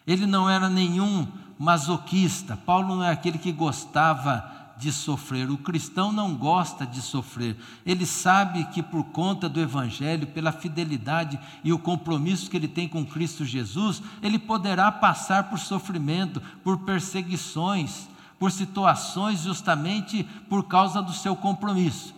Ele 0.06 0.26
não 0.26 0.50
era 0.50 0.68
nenhum 0.68 1.26
masoquista, 1.58 2.58
Paulo 2.58 2.96
não 2.96 3.04
é 3.04 3.10
aquele 3.10 3.38
que 3.38 3.52
gostava 3.52 4.59
de 4.80 4.90
sofrer. 4.90 5.50
O 5.50 5.58
cristão 5.58 6.10
não 6.10 6.34
gosta 6.34 6.86
de 6.86 7.02
sofrer. 7.02 7.54
Ele 7.84 8.06
sabe 8.06 8.64
que 8.64 8.82
por 8.82 9.04
conta 9.04 9.48
do 9.48 9.60
Evangelho, 9.60 10.26
pela 10.26 10.50
fidelidade 10.50 11.38
e 11.62 11.72
o 11.72 11.78
compromisso 11.78 12.50
que 12.50 12.56
ele 12.56 12.66
tem 12.66 12.88
com 12.88 13.04
Cristo 13.04 13.44
Jesus, 13.44 14.02
ele 14.22 14.38
poderá 14.38 14.90
passar 14.90 15.50
por 15.50 15.58
sofrimento, 15.58 16.42
por 16.64 16.78
perseguições, 16.78 18.08
por 18.38 18.50
situações 18.50 19.42
justamente 19.42 20.24
por 20.48 20.64
causa 20.64 21.02
do 21.02 21.12
seu 21.12 21.36
compromisso. 21.36 22.14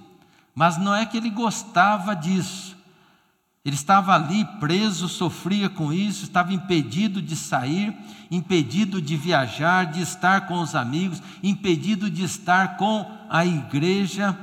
Mas 0.54 0.78
não 0.78 0.94
é 0.94 1.04
que 1.04 1.16
ele 1.16 1.30
gostava 1.30 2.14
disso. 2.14 2.76
Ele 3.64 3.76
estava 3.76 4.12
ali 4.12 4.44
preso, 4.58 5.08
sofria 5.08 5.68
com 5.68 5.92
isso, 5.92 6.24
estava 6.24 6.52
impedido 6.52 7.22
de 7.22 7.36
sair, 7.36 7.96
impedido 8.28 9.00
de 9.00 9.16
viajar, 9.16 9.86
de 9.86 10.00
estar 10.00 10.48
com 10.48 10.60
os 10.60 10.74
amigos, 10.74 11.22
impedido 11.44 12.10
de 12.10 12.24
estar 12.24 12.76
com 12.76 13.08
a 13.30 13.46
igreja, 13.46 14.36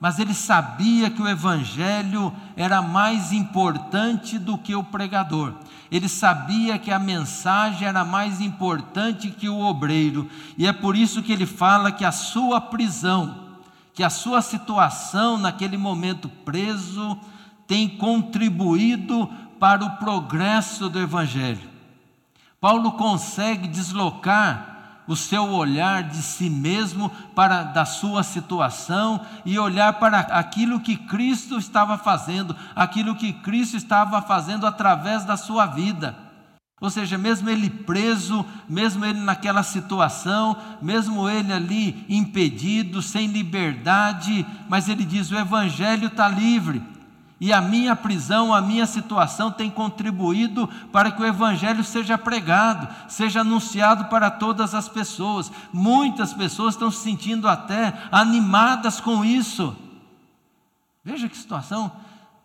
mas 0.00 0.18
ele 0.18 0.32
sabia 0.32 1.10
que 1.10 1.20
o 1.20 1.28
evangelho 1.28 2.32
era 2.56 2.80
mais 2.80 3.30
importante 3.30 4.38
do 4.38 4.56
que 4.56 4.74
o 4.74 4.82
pregador. 4.82 5.52
Ele 5.90 6.08
sabia 6.08 6.78
que 6.78 6.90
a 6.90 6.98
mensagem 6.98 7.86
era 7.86 8.06
mais 8.06 8.40
importante 8.40 9.30
que 9.30 9.50
o 9.50 9.60
obreiro, 9.60 10.30
e 10.56 10.66
é 10.66 10.72
por 10.72 10.96
isso 10.96 11.22
que 11.22 11.30
ele 11.30 11.44
fala 11.44 11.92
que 11.92 12.06
a 12.06 12.10
sua 12.10 12.58
prisão, 12.58 13.48
que 13.92 14.02
a 14.02 14.08
sua 14.08 14.40
situação 14.40 15.36
naquele 15.36 15.76
momento 15.76 16.26
preso, 16.42 17.18
tem 17.72 17.88
contribuído 17.88 19.26
para 19.58 19.82
o 19.82 19.96
progresso 19.96 20.90
do 20.90 21.00
Evangelho. 21.00 21.70
Paulo 22.60 22.92
consegue 22.92 23.66
deslocar 23.66 25.00
o 25.08 25.16
seu 25.16 25.50
olhar 25.50 26.02
de 26.02 26.18
si 26.18 26.50
mesmo 26.50 27.08
para 27.34 27.62
da 27.62 27.86
sua 27.86 28.22
situação 28.22 29.22
e 29.46 29.58
olhar 29.58 29.94
para 29.94 30.18
aquilo 30.18 30.80
que 30.80 30.98
Cristo 30.98 31.56
estava 31.56 31.96
fazendo, 31.96 32.54
aquilo 32.76 33.16
que 33.16 33.32
Cristo 33.32 33.78
estava 33.78 34.20
fazendo 34.20 34.66
através 34.66 35.24
da 35.24 35.38
sua 35.38 35.64
vida. 35.64 36.14
Ou 36.78 36.90
seja, 36.90 37.16
mesmo 37.16 37.48
ele 37.48 37.70
preso, 37.70 38.44
mesmo 38.68 39.02
ele 39.02 39.20
naquela 39.20 39.62
situação, 39.62 40.58
mesmo 40.82 41.26
ele 41.26 41.54
ali 41.54 42.04
impedido, 42.06 43.00
sem 43.00 43.28
liberdade, 43.28 44.44
mas 44.68 44.90
ele 44.90 45.06
diz: 45.06 45.30
o 45.30 45.38
Evangelho 45.38 46.08
está 46.08 46.28
livre. 46.28 46.91
E 47.42 47.52
a 47.52 47.60
minha 47.60 47.96
prisão, 47.96 48.54
a 48.54 48.62
minha 48.62 48.86
situação 48.86 49.50
tem 49.50 49.68
contribuído 49.68 50.68
para 50.92 51.10
que 51.10 51.20
o 51.20 51.26
Evangelho 51.26 51.82
seja 51.82 52.16
pregado, 52.16 52.86
seja 53.08 53.40
anunciado 53.40 54.04
para 54.04 54.30
todas 54.30 54.76
as 54.76 54.88
pessoas. 54.88 55.50
Muitas 55.72 56.32
pessoas 56.32 56.74
estão 56.74 56.88
se 56.88 57.02
sentindo 57.02 57.48
até 57.48 57.94
animadas 58.12 59.00
com 59.00 59.24
isso. 59.24 59.76
Veja 61.02 61.28
que 61.28 61.36
situação 61.36 61.90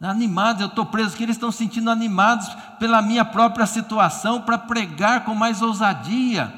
animados, 0.02 0.64
eu 0.64 0.68
estou 0.68 0.88
preso, 0.88 1.16
que 1.16 1.22
eles 1.22 1.36
estão 1.36 1.52
se 1.52 1.60
sentindo 1.60 1.92
animados 1.92 2.50
pela 2.80 3.00
minha 3.00 3.24
própria 3.24 3.68
situação 3.68 4.42
para 4.42 4.58
pregar 4.58 5.26
com 5.26 5.36
mais 5.36 5.62
ousadia 5.62 6.52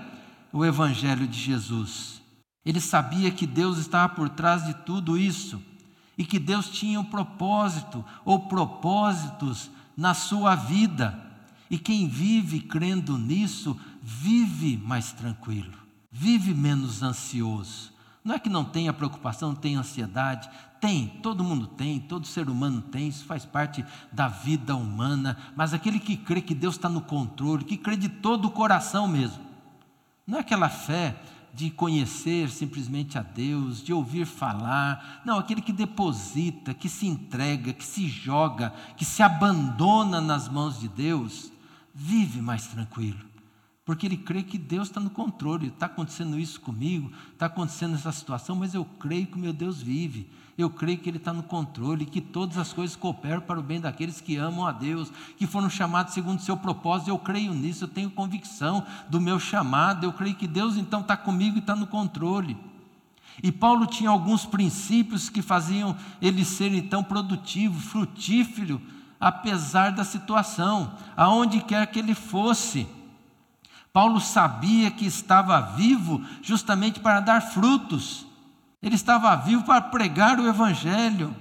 o 0.53 0.63
Evangelho 0.63 1.27
de 1.27 1.37
Jesus. 1.37 2.21
Ele 2.65 2.79
sabia 2.79 3.31
que 3.31 3.45
Deus 3.45 3.77
estava 3.79 4.07
por 4.07 4.29
trás 4.29 4.65
de 4.65 4.73
tudo 4.75 5.17
isso 5.17 5.61
e 6.19 6.25
que 6.25 6.37
Deus 6.37 6.67
tinha 6.67 6.99
um 6.99 7.05
propósito 7.05 8.03
ou 8.25 8.41
propósitos 8.41 9.71
na 9.95 10.13
sua 10.13 10.53
vida. 10.53 11.17
E 11.69 11.79
quem 11.79 12.09
vive 12.09 12.59
crendo 12.59 13.17
nisso, 13.17 13.79
vive 14.01 14.75
mais 14.75 15.13
tranquilo, 15.13 15.71
vive 16.11 16.53
menos 16.53 17.01
ansioso. 17.01 17.93
Não 18.21 18.35
é 18.35 18.39
que 18.39 18.49
não 18.49 18.65
tenha 18.65 18.91
preocupação, 18.91 19.49
não 19.49 19.55
tenha 19.55 19.79
ansiedade, 19.79 20.49
tem, 20.81 21.07
todo 21.23 21.41
mundo 21.41 21.67
tem, 21.67 22.01
todo 22.01 22.27
ser 22.27 22.49
humano 22.49 22.81
tem, 22.81 23.07
isso 23.07 23.23
faz 23.23 23.45
parte 23.45 23.85
da 24.11 24.27
vida 24.27 24.75
humana, 24.75 25.37
mas 25.55 25.73
aquele 25.73 26.01
que 26.01 26.17
crê 26.17 26.41
que 26.41 26.53
Deus 26.53 26.75
está 26.75 26.89
no 26.89 27.01
controle, 27.01 27.63
que 27.63 27.77
crê 27.77 27.95
de 27.95 28.09
todo 28.09 28.45
o 28.45 28.51
coração 28.51 29.07
mesmo, 29.07 29.41
não 30.27 30.37
é 30.37 30.41
aquela 30.41 30.67
fé 30.67 31.15
de 31.53 31.69
conhecer 31.69 32.49
simplesmente 32.49 33.17
a 33.17 33.21
Deus, 33.21 33.83
de 33.83 33.93
ouvir 33.93 34.25
falar. 34.25 35.21
Não, 35.25 35.37
aquele 35.37 35.61
que 35.61 35.73
deposita, 35.73 36.73
que 36.73 36.89
se 36.89 37.07
entrega, 37.07 37.73
que 37.73 37.85
se 37.85 38.07
joga, 38.07 38.73
que 38.95 39.05
se 39.05 39.21
abandona 39.21 40.21
nas 40.21 40.47
mãos 40.47 40.79
de 40.79 40.87
Deus, 40.87 41.51
vive 41.93 42.41
mais 42.41 42.67
tranquilo. 42.67 43.28
Porque 43.89 44.05
ele 44.05 44.17
crê 44.17 44.43
que 44.43 44.55
Deus 44.55 44.87
está 44.87 44.99
no 44.99 45.09
controle, 45.09 45.69
está 45.69 45.87
acontecendo 45.87 46.37
isso 46.37 46.61
comigo, 46.61 47.11
está 47.33 47.47
acontecendo 47.47 47.95
essa 47.95 48.11
situação, 48.11 48.55
mas 48.55 48.75
eu 48.75 48.85
creio 48.85 49.25
que 49.25 49.39
meu 49.39 49.51
Deus 49.51 49.81
vive, 49.81 50.29
eu 50.55 50.69
creio 50.69 50.99
que 50.99 51.09
Ele 51.09 51.17
está 51.17 51.33
no 51.33 51.41
controle, 51.41 52.05
que 52.05 52.21
todas 52.21 52.59
as 52.59 52.71
coisas 52.71 52.95
cooperam 52.95 53.41
para 53.41 53.59
o 53.59 53.63
bem 53.63 53.81
daqueles 53.81 54.21
que 54.21 54.37
amam 54.37 54.67
a 54.67 54.71
Deus, 54.71 55.11
que 55.37 55.47
foram 55.47 55.71
chamados 55.71 56.13
segundo 56.13 56.37
o 56.37 56.43
seu 56.43 56.55
propósito. 56.55 57.09
Eu 57.09 57.17
creio 57.17 57.51
nisso, 57.51 57.85
eu 57.85 57.87
tenho 57.87 58.11
convicção 58.11 58.85
do 59.09 59.19
meu 59.19 59.39
chamado, 59.39 60.05
eu 60.05 60.13
creio 60.13 60.35
que 60.35 60.45
Deus 60.45 60.77
então 60.77 61.01
está 61.01 61.17
comigo 61.17 61.55
e 61.55 61.59
está 61.59 61.75
no 61.75 61.87
controle. 61.87 62.55
E 63.41 63.51
Paulo 63.51 63.87
tinha 63.87 64.11
alguns 64.11 64.45
princípios 64.45 65.31
que 65.31 65.41
faziam 65.41 65.97
ele 66.21 66.45
ser 66.45 66.71
então 66.75 67.03
produtivo, 67.03 67.81
frutífero, 67.81 68.79
apesar 69.19 69.89
da 69.89 70.03
situação, 70.03 70.93
aonde 71.17 71.59
quer 71.61 71.87
que 71.87 71.97
ele 71.97 72.13
fosse. 72.13 72.98
Paulo 73.91 74.19
sabia 74.19 74.91
que 74.91 75.05
estava 75.05 75.59
vivo 75.59 76.23
justamente 76.41 76.99
para 76.99 77.19
dar 77.19 77.41
frutos. 77.41 78.25
Ele 78.81 78.95
estava 78.95 79.35
vivo 79.35 79.63
para 79.63 79.81
pregar 79.81 80.39
o 80.39 80.47
Evangelho, 80.47 81.35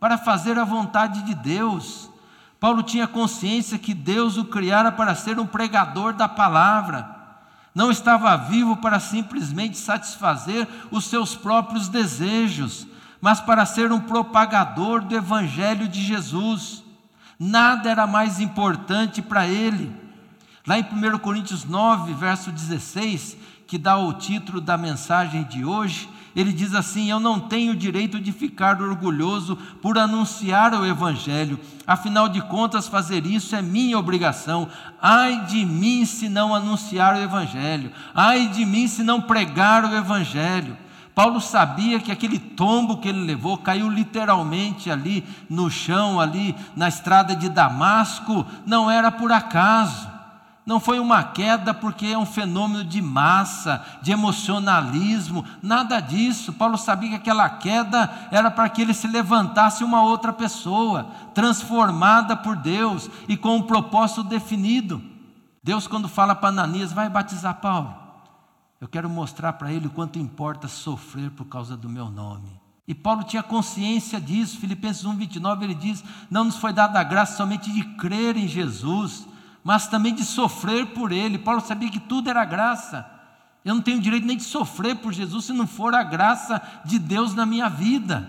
para 0.00 0.18
fazer 0.18 0.58
a 0.58 0.64
vontade 0.64 1.22
de 1.22 1.34
Deus. 1.34 2.10
Paulo 2.58 2.82
tinha 2.82 3.06
consciência 3.06 3.78
que 3.78 3.94
Deus 3.94 4.36
o 4.36 4.44
criara 4.44 4.90
para 4.92 5.14
ser 5.14 5.38
um 5.38 5.46
pregador 5.46 6.12
da 6.12 6.28
palavra. 6.28 7.08
Não 7.74 7.90
estava 7.90 8.36
vivo 8.36 8.76
para 8.76 9.00
simplesmente 9.00 9.78
satisfazer 9.78 10.68
os 10.90 11.06
seus 11.06 11.34
próprios 11.34 11.88
desejos, 11.88 12.86
mas 13.20 13.40
para 13.40 13.64
ser 13.64 13.90
um 13.92 14.00
propagador 14.00 15.02
do 15.02 15.16
Evangelho 15.16 15.88
de 15.88 16.02
Jesus. 16.02 16.84
Nada 17.38 17.88
era 17.88 18.06
mais 18.06 18.40
importante 18.40 19.22
para 19.22 19.46
ele. 19.46 20.01
Lá 20.64 20.78
em 20.78 20.82
1 20.84 21.18
Coríntios 21.18 21.64
9, 21.64 22.14
verso 22.14 22.52
16, 22.52 23.36
que 23.66 23.76
dá 23.76 23.96
o 23.96 24.12
título 24.12 24.60
da 24.60 24.78
mensagem 24.78 25.42
de 25.44 25.64
hoje, 25.64 26.08
ele 26.36 26.52
diz 26.52 26.72
assim: 26.72 27.10
Eu 27.10 27.18
não 27.18 27.40
tenho 27.40 27.74
direito 27.74 28.20
de 28.20 28.30
ficar 28.30 28.80
orgulhoso 28.80 29.56
por 29.80 29.98
anunciar 29.98 30.72
o 30.74 30.86
Evangelho, 30.86 31.58
afinal 31.84 32.28
de 32.28 32.40
contas, 32.42 32.86
fazer 32.86 33.26
isso 33.26 33.56
é 33.56 33.60
minha 33.60 33.98
obrigação. 33.98 34.68
Ai 35.00 35.44
de 35.46 35.64
mim 35.64 36.04
se 36.04 36.28
não 36.28 36.54
anunciar 36.54 37.16
o 37.16 37.20
Evangelho, 37.20 37.90
ai 38.14 38.46
de 38.48 38.64
mim 38.64 38.86
se 38.86 39.02
não 39.02 39.20
pregar 39.20 39.84
o 39.84 39.96
Evangelho. 39.96 40.78
Paulo 41.12 41.40
sabia 41.40 41.98
que 41.98 42.12
aquele 42.12 42.38
tombo 42.38 42.98
que 42.98 43.08
ele 43.08 43.20
levou 43.20 43.58
caiu 43.58 43.90
literalmente 43.90 44.90
ali 44.90 45.24
no 45.50 45.68
chão, 45.68 46.20
ali 46.20 46.54
na 46.74 46.88
estrada 46.88 47.34
de 47.34 47.48
Damasco, 47.48 48.46
não 48.64 48.90
era 48.90 49.10
por 49.10 49.30
acaso. 49.30 50.11
Não 50.64 50.78
foi 50.78 51.00
uma 51.00 51.24
queda 51.24 51.74
porque 51.74 52.06
é 52.06 52.18
um 52.18 52.24
fenômeno 52.24 52.84
de 52.84 53.02
massa, 53.02 53.84
de 54.00 54.12
emocionalismo, 54.12 55.44
nada 55.60 55.98
disso. 55.98 56.52
Paulo 56.52 56.78
sabia 56.78 57.10
que 57.10 57.16
aquela 57.16 57.50
queda 57.50 58.28
era 58.30 58.48
para 58.48 58.68
que 58.68 58.80
ele 58.80 58.94
se 58.94 59.08
levantasse 59.08 59.82
uma 59.82 60.02
outra 60.02 60.32
pessoa, 60.32 61.10
transformada 61.34 62.36
por 62.36 62.54
Deus 62.54 63.10
e 63.26 63.36
com 63.36 63.56
um 63.56 63.62
propósito 63.62 64.22
definido. 64.22 65.02
Deus, 65.64 65.88
quando 65.88 66.08
fala 66.08 66.34
para 66.34 66.50
Ananias, 66.50 66.92
vai 66.92 67.08
batizar 67.08 67.56
Paulo. 67.56 67.96
Eu 68.80 68.86
quero 68.86 69.10
mostrar 69.10 69.54
para 69.54 69.72
ele 69.72 69.88
o 69.88 69.90
quanto 69.90 70.18
importa 70.18 70.68
sofrer 70.68 71.30
por 71.32 71.46
causa 71.46 71.76
do 71.76 71.88
meu 71.88 72.08
nome. 72.08 72.60
E 72.86 72.94
Paulo 72.94 73.24
tinha 73.24 73.42
consciência 73.42 74.20
disso. 74.20 74.58
Filipenses 74.58 75.04
1, 75.04 75.16
29, 75.16 75.64
ele 75.64 75.74
diz: 75.74 76.04
Não 76.30 76.44
nos 76.44 76.56
foi 76.56 76.72
dada 76.72 77.00
a 77.00 77.04
graça 77.04 77.36
somente 77.36 77.72
de 77.72 77.82
crer 77.96 78.36
em 78.36 78.46
Jesus 78.46 79.26
mas 79.62 79.86
também 79.86 80.14
de 80.14 80.24
sofrer 80.24 80.86
por 80.86 81.12
Ele. 81.12 81.38
Paulo 81.38 81.60
sabia 81.60 81.90
que 81.90 82.00
tudo 82.00 82.28
era 82.28 82.44
graça. 82.44 83.08
Eu 83.64 83.74
não 83.74 83.82
tenho 83.82 84.00
direito 84.00 84.26
nem 84.26 84.36
de 84.36 84.42
sofrer 84.42 84.96
por 84.96 85.12
Jesus 85.12 85.44
se 85.44 85.52
não 85.52 85.66
for 85.66 85.94
a 85.94 86.02
graça 86.02 86.60
de 86.84 86.98
Deus 86.98 87.34
na 87.34 87.46
minha 87.46 87.68
vida. 87.68 88.28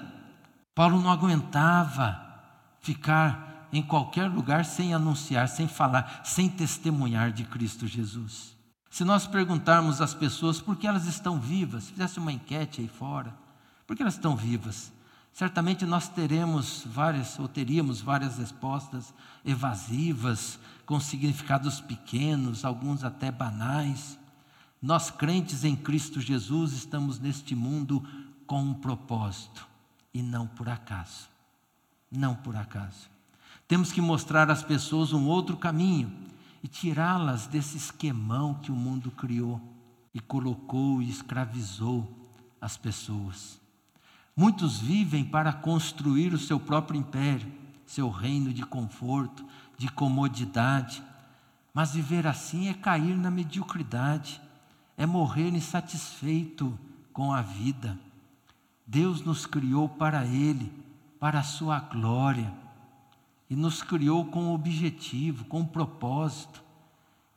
Paulo 0.76 1.02
não 1.02 1.12
aguentava 1.12 2.20
ficar 2.82 3.68
em 3.72 3.82
qualquer 3.82 4.30
lugar 4.30 4.64
sem 4.64 4.94
anunciar, 4.94 5.48
sem 5.48 5.68
falar, 5.68 6.22
sem 6.24 6.48
testemunhar 6.48 7.32
de 7.32 7.44
Cristo 7.44 7.88
Jesus. 7.88 8.56
Se 8.92 9.04
nós 9.04 9.26
perguntarmos 9.26 10.02
às 10.02 10.14
pessoas 10.14 10.62
por 10.62 10.76
que 10.76 10.86
elas 10.86 11.08
estão 11.08 11.40
vivas, 11.40 11.90
fizesse 11.90 12.20
uma 12.20 12.32
enquete 12.32 12.82
aí 12.82 12.88
fora, 12.88 13.34
por 13.88 13.96
que 13.96 14.04
elas 14.04 14.14
estão 14.14 14.36
vivas? 14.36 14.93
Certamente 15.34 15.84
nós 15.84 16.08
teremos 16.08 16.84
várias, 16.86 17.40
ou 17.40 17.48
teríamos 17.48 18.00
várias 18.00 18.38
respostas 18.38 19.12
evasivas, 19.44 20.60
com 20.86 21.00
significados 21.00 21.82
pequenos, 21.82 22.64
alguns 22.64 23.04
até 23.04 23.32
banais. 23.32 24.20
Nós, 24.80 25.10
crentes 25.10 25.64
em 25.64 25.76
Cristo 25.76 26.22
Jesus, 26.22 26.74
estamos 26.74 27.20
neste 27.20 27.56
mundo 27.56 28.08
com 28.46 28.62
um 28.62 28.74
propósito 28.76 29.68
e 30.14 30.22
não 30.22 30.46
por 30.46 30.70
acaso. 30.70 31.28
Não 32.12 32.36
por 32.36 32.56
acaso. 32.56 33.10
Temos 33.68 33.92
que 33.92 34.02
mostrar 34.02 34.52
às 34.52 34.62
pessoas 34.62 35.14
um 35.14 35.26
outro 35.26 35.58
caminho 35.58 36.16
e 36.62 36.68
tirá-las 36.68 37.48
desse 37.48 37.76
esquemão 37.76 38.54
que 38.54 38.72
o 38.72 38.76
mundo 38.76 39.10
criou 39.10 39.60
e 40.14 40.20
colocou 40.20 41.02
e 41.02 41.10
escravizou 41.10 42.08
as 42.62 42.78
pessoas. 42.78 43.63
Muitos 44.36 44.80
vivem 44.80 45.24
para 45.24 45.54
construir 45.54 46.34
o 46.34 46.40
seu 46.40 46.60
próprio 46.60 47.00
império, 47.00 47.52
seu 47.86 48.10
reino 48.10 48.52
de 48.52 48.66
conforto, 48.66 49.46
de 49.78 49.88
comodidade. 49.90 51.04
Mas 51.74 51.94
viver 51.94 52.26
assim 52.26 52.68
é 52.68 52.74
cair 52.74 53.16
na 53.16 53.30
mediocridade, 53.30 54.42
é 54.98 55.06
morrer 55.06 55.50
insatisfeito 55.50 56.78
com 57.12 57.32
a 57.32 57.42
vida. 57.42 57.98
Deus 58.86 59.22
nos 59.22 59.46
criou 59.46 59.88
para 59.88 60.26
Ele, 60.26 60.72
para 61.20 61.40
a 61.40 61.44
Sua 61.44 61.80
glória, 61.80 62.52
e 63.50 63.56
nos 63.56 63.84
criou 63.84 64.26
com 64.26 64.54
objetivo, 64.54 65.46
com 65.46 65.64
propósito, 65.64 66.64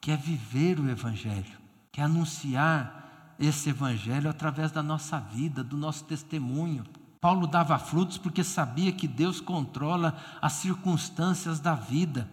que 0.00 0.10
é 0.10 0.16
viver 0.16 0.80
o 0.80 0.88
Evangelho, 0.88 1.58
que 1.92 2.00
é 2.00 2.04
anunciar 2.04 3.05
esse 3.38 3.70
evangelho 3.70 4.30
através 4.30 4.70
da 4.72 4.82
nossa 4.82 5.18
vida, 5.18 5.62
do 5.62 5.76
nosso 5.76 6.04
testemunho. 6.04 6.84
Paulo 7.20 7.46
dava 7.46 7.78
frutos 7.78 8.18
porque 8.18 8.44
sabia 8.44 8.92
que 8.92 9.08
Deus 9.08 9.40
controla 9.40 10.16
as 10.40 10.54
circunstâncias 10.54 11.60
da 11.60 11.74
vida 11.74 12.28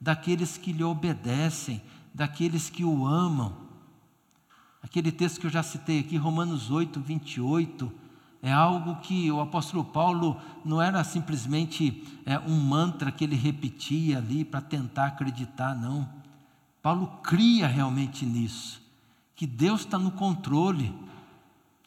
daqueles 0.00 0.56
que 0.56 0.72
lhe 0.72 0.84
obedecem, 0.84 1.82
daqueles 2.14 2.70
que 2.70 2.84
o 2.84 3.06
amam. 3.06 3.68
Aquele 4.82 5.10
texto 5.10 5.40
que 5.40 5.46
eu 5.46 5.50
já 5.50 5.62
citei 5.62 6.00
aqui, 6.00 6.16
Romanos 6.16 6.70
8, 6.70 7.00
28, 7.00 7.92
é 8.40 8.52
algo 8.52 8.96
que 8.96 9.30
o 9.30 9.40
apóstolo 9.40 9.84
Paulo 9.84 10.40
não 10.64 10.80
era 10.80 11.02
simplesmente 11.02 12.04
é, 12.24 12.38
um 12.38 12.58
mantra 12.60 13.10
que 13.10 13.24
ele 13.24 13.34
repetia 13.34 14.18
ali 14.18 14.44
para 14.44 14.60
tentar 14.60 15.06
acreditar, 15.06 15.74
não. 15.74 16.08
Paulo 16.80 17.18
cria 17.22 17.66
realmente 17.66 18.24
nisso, 18.24 18.80
que 19.38 19.46
Deus 19.46 19.82
está 19.82 19.96
no 19.96 20.10
controle, 20.10 20.92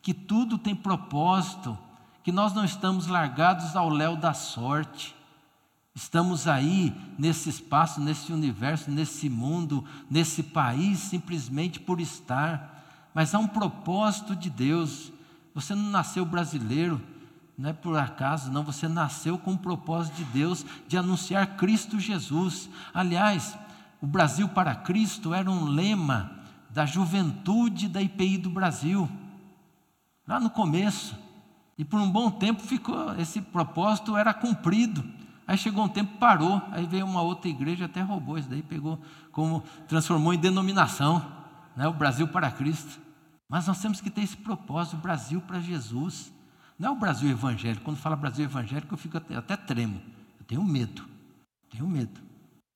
que 0.02 0.14
tudo 0.14 0.58
tem 0.58 0.74
propósito, 0.74 1.78
que 2.24 2.32
nós 2.32 2.54
não 2.54 2.64
estamos 2.64 3.08
largados 3.08 3.76
ao 3.76 3.90
léu 3.90 4.16
da 4.16 4.34
sorte. 4.34 5.14
Estamos 5.94 6.48
aí 6.48 6.96
nesse 7.20 7.50
espaço, 7.50 8.00
nesse 8.00 8.32
universo, 8.32 8.90
nesse 8.90 9.30
mundo, 9.30 9.84
nesse 10.10 10.42
país, 10.42 11.00
simplesmente 11.00 11.78
por 11.78 12.00
estar. 12.00 13.10
Mas 13.14 13.36
há 13.36 13.40
um 13.40 13.48
propósito 13.48 14.34
de 14.34 14.50
Deus. 14.50 15.12
Você 15.54 15.76
não 15.76 15.92
nasceu 15.92 16.24
brasileiro, 16.24 17.02
não 17.58 17.72
é 17.72 17.74
por 17.74 17.98
acaso, 17.98 18.50
não. 18.50 18.64
Você 18.64 18.88
nasceu 18.88 19.38
com 19.38 19.52
o 19.52 19.58
propósito 19.58 20.16
de 20.16 20.24
Deus 20.24 20.66
de 20.88 20.98
anunciar 20.98 21.58
Cristo 21.58 22.00
Jesus. 22.00 22.70
Aliás, 22.94 23.58
o 24.02 24.08
Brasil 24.08 24.48
para 24.48 24.74
Cristo 24.74 25.34
era 25.34 25.52
um 25.52 25.66
lema 25.66 26.40
da 26.74 26.86
juventude 26.86 27.88
da 27.88 28.02
IPI 28.02 28.38
do 28.38 28.50
Brasil, 28.50 29.10
lá 30.28 30.40
no 30.40 30.50
começo. 30.50 31.18
E 31.78 31.84
por 31.84 32.00
um 32.00 32.10
bom 32.10 32.30
tempo 32.30 32.62
ficou, 32.62 33.16
esse 33.20 33.42
propósito 33.42 34.16
era 34.16 34.34
cumprido. 34.34 35.04
Aí 35.48 35.58
chegou 35.58 35.84
um 35.84 35.90
tempo, 35.90 36.18
parou, 36.18 36.62
aí 36.72 36.86
veio 36.86 37.06
uma 37.06 37.22
outra 37.22 37.50
igreja, 37.50 37.86
até 37.86 38.02
roubou 38.02 38.38
isso 38.38 38.50
daí, 38.50 38.62
pegou, 38.62 39.00
como 39.32 39.64
transformou 39.88 40.34
em 40.34 40.40
denominação, 40.40 41.26
né, 41.76 41.88
o 41.88 41.94
Brasil 41.94 42.28
para 42.28 42.52
Cristo. 42.52 43.02
Mas 43.50 43.68
nós 43.68 43.82
temos 43.82 44.00
que 44.00 44.10
ter 44.10 44.22
esse 44.22 44.38
propósito, 44.38 44.96
o 44.96 45.00
Brasil 45.00 45.42
para 45.42 45.60
Jesus. 45.60 46.32
Não 46.80 46.90
é 46.90 46.92
o 46.92 46.96
Brasil 46.96 47.30
evangélico. 47.30 47.84
Quando 47.84 47.98
fala 47.98 48.16
Brasil 48.16 48.46
evangélico, 48.46 48.94
eu 48.94 48.98
fico 48.98 49.18
até, 49.18 49.36
até 49.36 49.58
tremo. 49.58 50.02
Eu 50.40 50.46
tenho 50.46 50.64
medo. 50.64 51.06
Tenho 51.70 51.86
medo. 51.86 52.31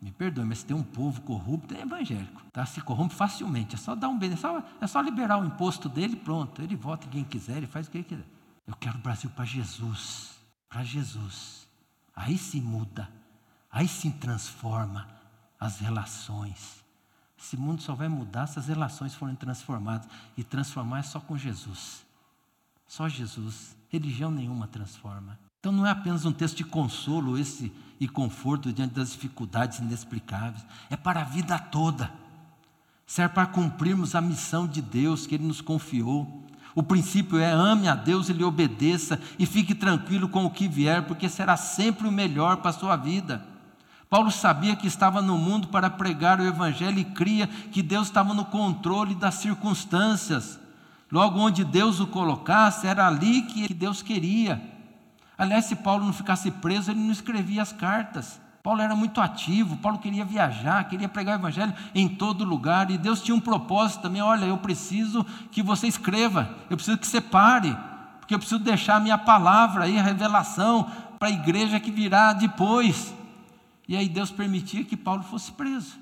Me 0.06 0.12
perdoe, 0.12 0.46
mas 0.46 0.60
se 0.60 0.68
tem 0.68 0.78
um 0.78 0.84
povo 0.84 1.20
corrupto, 1.22 1.74
é 1.74 1.82
evangélico. 1.82 2.40
Tá? 2.54 2.64
Se 2.64 2.80
corrompe 2.80 3.16
facilmente. 3.16 3.74
É 3.74 3.78
só 3.78 3.96
dar 3.96 4.08
um 4.08 4.16
bem, 4.16 4.32
é 4.32 4.36
só, 4.36 4.64
é 4.80 4.86
só 4.86 5.02
liberar 5.02 5.40
o 5.40 5.46
imposto 5.46 5.90
dele, 5.90 6.16
pronto. 6.16 6.62
Ele 6.62 6.76
vota 6.76 7.08
quem 7.08 7.24
quiser, 7.24 7.58
ele 7.58 7.66
faz 7.66 7.88
o 7.88 7.90
que 7.90 7.98
ele 7.98 8.04
quiser. 8.04 8.26
Eu 8.68 8.76
quero 8.76 9.00
o 9.00 9.02
Brasil 9.02 9.32
para 9.32 9.46
Jesus. 9.46 10.38
Para 10.70 10.84
Jesus. 10.84 11.68
Aí 12.16 12.38
se 12.38 12.62
muda, 12.62 13.10
aí 13.72 13.88
se 13.88 14.12
transforma 14.12 15.10
as 15.60 15.80
relações. 15.80 16.86
Esse 17.36 17.58
mundo 17.58 17.82
só 17.82 17.96
vai 17.96 18.08
mudar 18.08 18.46
se 18.46 18.60
as 18.60 18.68
relações 18.68 19.16
forem 19.16 19.36
transformadas. 19.36 20.08
E 20.38 20.44
transformar 20.44 21.00
é 21.00 21.04
só 21.04 21.20
com 21.20 21.36
Jesus. 21.36 22.06
Só 22.86 23.10
Jesus. 23.10 23.76
Religião 23.90 24.30
nenhuma 24.30 24.68
transforma. 24.68 25.40
Então 25.66 25.74
não 25.74 25.88
é 25.88 25.90
apenas 25.90 26.24
um 26.26 26.32
texto 26.32 26.58
de 26.58 26.64
consolo 26.64 27.40
esse 27.40 27.74
e 28.00 28.08
conforto 28.08 28.72
diante 28.72 28.94
das 28.94 29.14
dificuldades 29.14 29.80
inexplicáveis. 29.80 30.64
É 30.92 30.96
para 30.96 31.22
a 31.22 31.24
vida 31.24 31.58
toda. 31.58 32.12
Serve 33.04 33.34
para 33.34 33.48
cumprirmos 33.48 34.14
a 34.14 34.22
missão 34.22 34.68
de 34.68 34.80
Deus 34.80 35.26
que 35.26 35.34
Ele 35.34 35.48
nos 35.48 35.62
confiou. 35.62 36.46
O 36.76 36.84
princípio 36.84 37.40
é 37.40 37.52
ame 37.52 37.88
a 37.88 37.96
Deus 37.96 38.30
e 38.30 38.34
lhe 38.34 38.44
obedeça 38.44 39.20
e 39.40 39.48
fique 39.48 39.74
tranquilo 39.74 40.30
com 40.30 40.46
o 40.46 40.52
que 40.52 40.68
vier, 40.68 41.02
porque 41.08 41.28
será 41.28 41.58
sempre 41.58 42.08
o 42.08 42.12
melhor 42.12 42.58
para 42.58 42.70
a 42.70 42.74
sua 42.74 42.96
vida. 42.96 43.44
Paulo 44.08 44.30
sabia 44.30 44.76
que 44.76 44.86
estava 44.86 45.20
no 45.20 45.36
mundo 45.36 45.70
para 45.70 45.90
pregar 45.90 46.40
o 46.40 46.46
Evangelho 46.46 47.00
e 47.00 47.04
cria 47.04 47.48
que 47.48 47.82
Deus 47.82 48.06
estava 48.06 48.36
no 48.36 48.46
controle 48.46 49.16
das 49.16 49.34
circunstâncias. 49.34 50.60
Logo, 51.12 51.40
onde 51.40 51.64
Deus 51.64 52.00
o 52.00 52.06
colocasse, 52.06 52.86
era 52.86 53.08
ali 53.08 53.42
que 53.42 53.74
Deus 53.74 54.04
queria. 54.04 54.75
Aliás, 55.38 55.66
se 55.66 55.76
Paulo 55.76 56.06
não 56.06 56.14
ficasse 56.14 56.50
preso, 56.50 56.92
ele 56.92 57.00
não 57.00 57.12
escrevia 57.12 57.62
as 57.62 57.72
cartas. 57.72 58.40
Paulo 58.64 58.82
era 58.82 58.96
muito 58.96 59.22
ativo, 59.22 59.78
Paulo 59.78 60.00
queria 60.00 60.26
viajar, 60.26 60.84
queria 60.86 61.08
pregar 61.08 61.38
o 61.38 61.40
evangelho 61.40 61.72
em 61.94 62.10
todo 62.10 62.44
lugar, 62.44 62.90
e 62.90 62.98
Deus 62.98 63.22
tinha 63.22 63.36
um 63.36 63.40
propósito 63.40 64.02
também: 64.02 64.24
olha, 64.24 64.46
eu 64.46 64.58
preciso 64.58 65.24
que 65.52 65.62
você 65.62 65.88
escreva, 65.88 66.50
eu 66.68 66.76
preciso 66.76 66.98
que 66.98 67.06
você 67.06 67.22
pare, 67.22 67.78
porque 68.20 68.34
eu 68.34 68.40
preciso 68.40 68.64
deixar 68.64 68.96
a 68.96 69.00
minha 69.00 69.20
palavra 69.20 69.84
aí, 69.84 70.00
a 70.00 70.02
revelação, 70.02 70.90
para 71.20 71.28
a 71.28 71.32
igreja 71.32 71.80
que 71.80 71.92
virá 71.92 72.34
depois. 72.34 73.14
E 73.88 73.96
aí 73.96 74.10
Deus 74.10 74.32
permitia 74.32 74.84
que 74.84 74.98
Paulo 74.98 75.22
fosse 75.22 75.52
preso. 75.52 76.00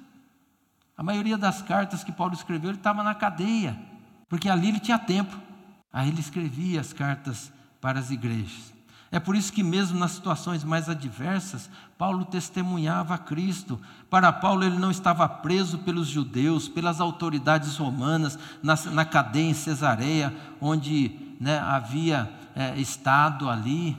A 0.97 1.03
maioria 1.03 1.37
das 1.37 1.61
cartas 1.61 2.01
que 2.01 2.13
Paulo 2.13 2.33
escreveu, 2.33 2.69
ele 2.69 2.77
estava 2.77 3.03
na 3.03 3.13
cadeia, 3.13 3.77
porque 4.29 4.47
ali 4.47 4.69
ele 4.69 4.79
tinha 4.79 4.97
tempo. 4.97 5.35
Aí 5.91 6.07
ele 6.07 6.21
escrevia 6.21 6.79
as 6.79 6.93
cartas 6.93 7.51
para 7.81 7.99
as 7.99 8.09
igrejas. 8.09 8.73
É 9.13 9.19
por 9.19 9.35
isso 9.35 9.53
que, 9.53 9.61
mesmo 9.61 9.99
nas 9.99 10.13
situações 10.13 10.63
mais 10.63 10.89
adversas, 10.89 11.69
Paulo 11.99 12.25
testemunhava 12.25 13.13
a 13.13 13.17
Cristo. 13.19 13.79
Para 14.09 14.33
Paulo, 14.33 14.63
ele 14.63 14.79
não 14.79 14.89
estava 14.89 15.29
preso 15.29 15.77
pelos 15.77 16.07
judeus, 16.07 16.67
pelas 16.67 16.99
autoridades 16.99 17.77
romanas, 17.77 18.39
na, 18.63 18.75
na 18.91 19.05
cadeia 19.05 19.51
em 19.51 19.53
Cesareia, 19.53 20.35
onde 20.59 21.35
né, 21.39 21.59
havia 21.59 22.27
é, 22.55 22.75
estado 22.81 23.47
ali. 23.47 23.95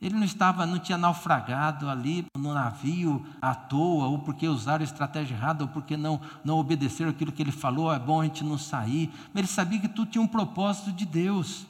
Ele 0.00 0.14
não 0.14 0.24
estava, 0.24 0.64
não 0.64 0.78
tinha 0.78 0.96
naufragado 0.96 1.86
ali 1.86 2.24
no 2.34 2.54
navio 2.54 3.26
à 3.42 3.54
toa, 3.54 4.06
ou 4.06 4.20
porque 4.20 4.48
usaram 4.48 4.82
estratégia 4.82 5.34
errada, 5.34 5.64
ou 5.64 5.68
porque 5.68 5.94
não, 5.94 6.18
não 6.42 6.56
obedeceram 6.56 7.10
aquilo 7.10 7.32
que 7.32 7.42
ele 7.42 7.52
falou, 7.52 7.92
é 7.92 7.98
bom 7.98 8.22
a 8.22 8.24
gente 8.24 8.42
não 8.42 8.56
sair. 8.56 9.12
Mas 9.34 9.40
ele 9.40 9.48
sabia 9.48 9.78
que 9.78 9.88
tudo 9.88 10.10
tinha 10.10 10.22
um 10.22 10.26
propósito 10.26 10.90
de 10.90 11.04
Deus. 11.04 11.66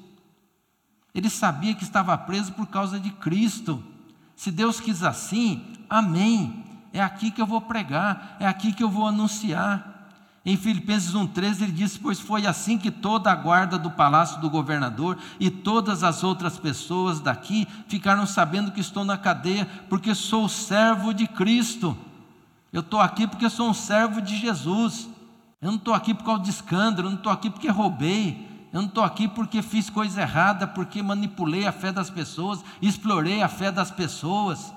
Ele 1.19 1.29
sabia 1.29 1.75
que 1.75 1.83
estava 1.83 2.17
preso 2.17 2.53
por 2.53 2.69
causa 2.69 3.01
de 3.01 3.11
Cristo. 3.11 3.83
Se 4.37 4.53
Deus 4.53 4.79
quis 4.79 5.03
assim, 5.03 5.65
amém. 5.91 6.65
É 6.93 7.03
aqui 7.03 7.33
que 7.33 7.43
eu 7.43 7.47
vou 7.47 7.61
pregar, 7.61 8.37
é 8.39 8.47
aqui 8.47 8.73
que 8.73 8.85
eu 8.85 8.89
vou 8.89 9.05
anunciar. 9.05 10.13
Em 10.47 10.57
Filipenses 10.57 11.15
1,13 11.15 11.63
ele 11.63 11.73
diz: 11.73 11.99
Pois 11.99 12.21
foi 12.21 12.47
assim 12.47 12.79
que 12.79 12.89
toda 12.93 13.33
a 13.33 13.35
guarda 13.35 13.77
do 13.77 13.91
palácio 13.91 14.41
do 14.41 14.49
governador 14.49 15.19
e 15.41 15.51
todas 15.51 16.05
as 16.05 16.23
outras 16.23 16.57
pessoas 16.57 17.19
daqui 17.19 17.67
ficaram 17.89 18.25
sabendo 18.25 18.71
que 18.71 18.81
estou 18.81 19.05
na 19.05 19.19
cadeia, 19.19 19.69
porque 19.89 20.15
sou 20.15 20.49
servo 20.49 21.13
de 21.13 21.27
Cristo. 21.27 21.99
Eu 22.73 22.83
estou 22.83 23.01
aqui 23.01 23.27
porque 23.27 23.51
sou 23.51 23.71
um 23.71 23.75
servo 23.75 24.23
de 24.23 24.37
Jesus. 24.37 25.09
Eu 25.61 25.73
não 25.73 25.79
estou 25.79 25.95
aqui 25.95 26.15
por 26.15 26.23
causa 26.23 26.45
de 26.45 26.51
escândalo, 26.51 27.09
eu 27.09 27.11
não 27.11 27.19
estou 27.19 27.33
aqui 27.33 27.51
porque 27.51 27.69
roubei, 27.69 28.48
eu 28.73 28.81
não 28.81 28.89
estou 28.89 29.03
aqui 29.03 29.27
porque 29.27 29.63
fiz 29.63 29.89
coisa 29.89 30.21
errada, 30.21 30.67
porque 30.67 31.03
manipulei 31.03 31.67
a 31.67 31.73
fé 31.73 31.91
das 31.91 32.11
pessoas, 32.11 32.63
explorei 32.83 33.43
a 33.43 33.49
fé 33.49 33.71
das 33.71 33.91
pessoas. 33.91 34.75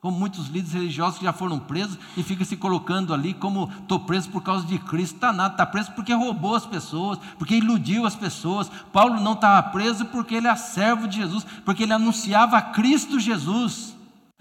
Como 0.00 0.18
muitos 0.18 0.46
líderes 0.46 0.72
religiosos 0.72 1.18
que 1.18 1.26
já 1.26 1.32
foram 1.32 1.58
presos 1.58 1.98
e 2.16 2.22
ficam 2.22 2.46
se 2.46 2.56
colocando 2.56 3.12
ali 3.12 3.34
como 3.34 3.70
estou 3.82 4.00
preso 4.00 4.30
por 4.30 4.42
causa 4.42 4.66
de 4.66 4.78
Cristo. 4.78 5.16
Está 5.16 5.30
nada, 5.30 5.52
está 5.52 5.66
preso 5.66 5.92
porque 5.92 6.14
roubou 6.14 6.54
as 6.54 6.64
pessoas, 6.64 7.18
porque 7.38 7.56
iludiu 7.56 8.06
as 8.06 8.16
pessoas. 8.16 8.70
Paulo 8.90 9.20
não 9.20 9.34
estava 9.34 9.62
preso 9.68 10.06
porque 10.06 10.36
ele 10.36 10.48
é 10.48 10.56
servo 10.56 11.06
de 11.06 11.18
Jesus, 11.18 11.44
porque 11.66 11.82
ele 11.82 11.92
anunciava 11.92 12.62
Cristo 12.62 13.20
Jesus. 13.20 13.89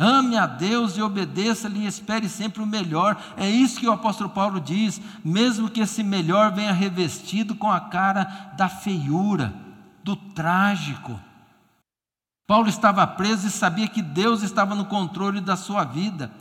Ame 0.02 0.38
a 0.38 0.46
Deus 0.46 0.96
e 0.96 1.02
obedeça-lhe 1.02 1.82
e 1.82 1.86
espere 1.86 2.30
sempre 2.30 2.64
o 2.64 2.66
melhor. 2.66 3.22
É 3.36 3.50
isso 3.50 3.82
que 3.82 3.88
o 3.88 3.92
apóstolo 3.92 4.30
Paulo 4.30 4.62
diz, 4.62 5.02
mesmo 5.26 5.70
que 5.70 5.82
esse 5.82 6.02
melhor 6.02 6.54
venha 6.54 6.72
revestido 6.72 7.54
com 7.54 7.70
a 7.70 7.82
cara 7.82 8.24
da 8.56 8.70
feiura, 8.70 9.54
do 10.02 10.16
trágico. 10.16 11.20
Paulo 12.48 12.70
estava 12.70 13.06
preso 13.06 13.48
e 13.48 13.52
sabia 13.52 13.90
que 13.90 14.02
Deus 14.02 14.42
estava 14.42 14.74
no 14.74 14.86
controle 14.86 15.42
da 15.42 15.58
sua 15.58 15.84
vida, 15.84 16.32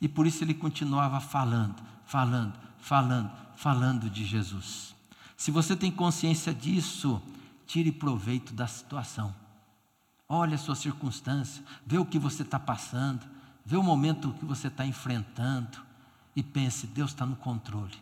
e 0.00 0.08
por 0.08 0.26
isso 0.26 0.42
ele 0.42 0.54
continuava 0.54 1.20
falando, 1.20 1.76
falando, 2.06 2.54
falando, 2.78 3.30
falando 3.54 4.08
de 4.08 4.24
Jesus. 4.24 4.94
Se 5.36 5.50
você 5.50 5.76
tem 5.76 5.90
consciência 5.90 6.54
disso, 6.54 7.20
tire 7.66 7.92
proveito 7.92 8.54
da 8.54 8.66
situação. 8.66 9.34
Olhe 10.36 10.56
a 10.56 10.58
sua 10.58 10.74
circunstância, 10.74 11.62
vê 11.86 11.96
o 11.96 12.04
que 12.04 12.18
você 12.18 12.42
está 12.42 12.58
passando, 12.58 13.24
vê 13.64 13.76
o 13.76 13.82
momento 13.84 14.32
que 14.32 14.44
você 14.44 14.66
está 14.66 14.84
enfrentando 14.84 15.78
e 16.34 16.42
pense: 16.42 16.88
Deus 16.88 17.12
está 17.12 17.24
no 17.24 17.36
controle, 17.36 17.96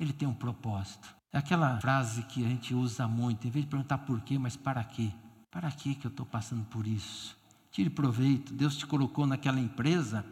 Ele 0.00 0.10
tem 0.10 0.26
um 0.26 0.32
propósito. 0.32 1.14
É 1.30 1.36
aquela 1.36 1.78
frase 1.80 2.22
que 2.22 2.42
a 2.42 2.48
gente 2.48 2.74
usa 2.74 3.06
muito, 3.06 3.46
em 3.46 3.50
vez 3.50 3.66
de 3.66 3.70
perguntar 3.70 3.98
por 3.98 4.18
quê, 4.22 4.38
mas 4.38 4.56
para 4.56 4.82
quê? 4.82 5.12
Para 5.50 5.70
quê 5.70 5.94
que 5.94 6.06
eu 6.06 6.10
estou 6.10 6.24
passando 6.24 6.64
por 6.64 6.86
isso? 6.86 7.36
Tire 7.70 7.90
proveito, 7.90 8.54
Deus 8.54 8.78
te 8.78 8.86
colocou 8.86 9.26
naquela 9.26 9.60
empresa, 9.60 10.24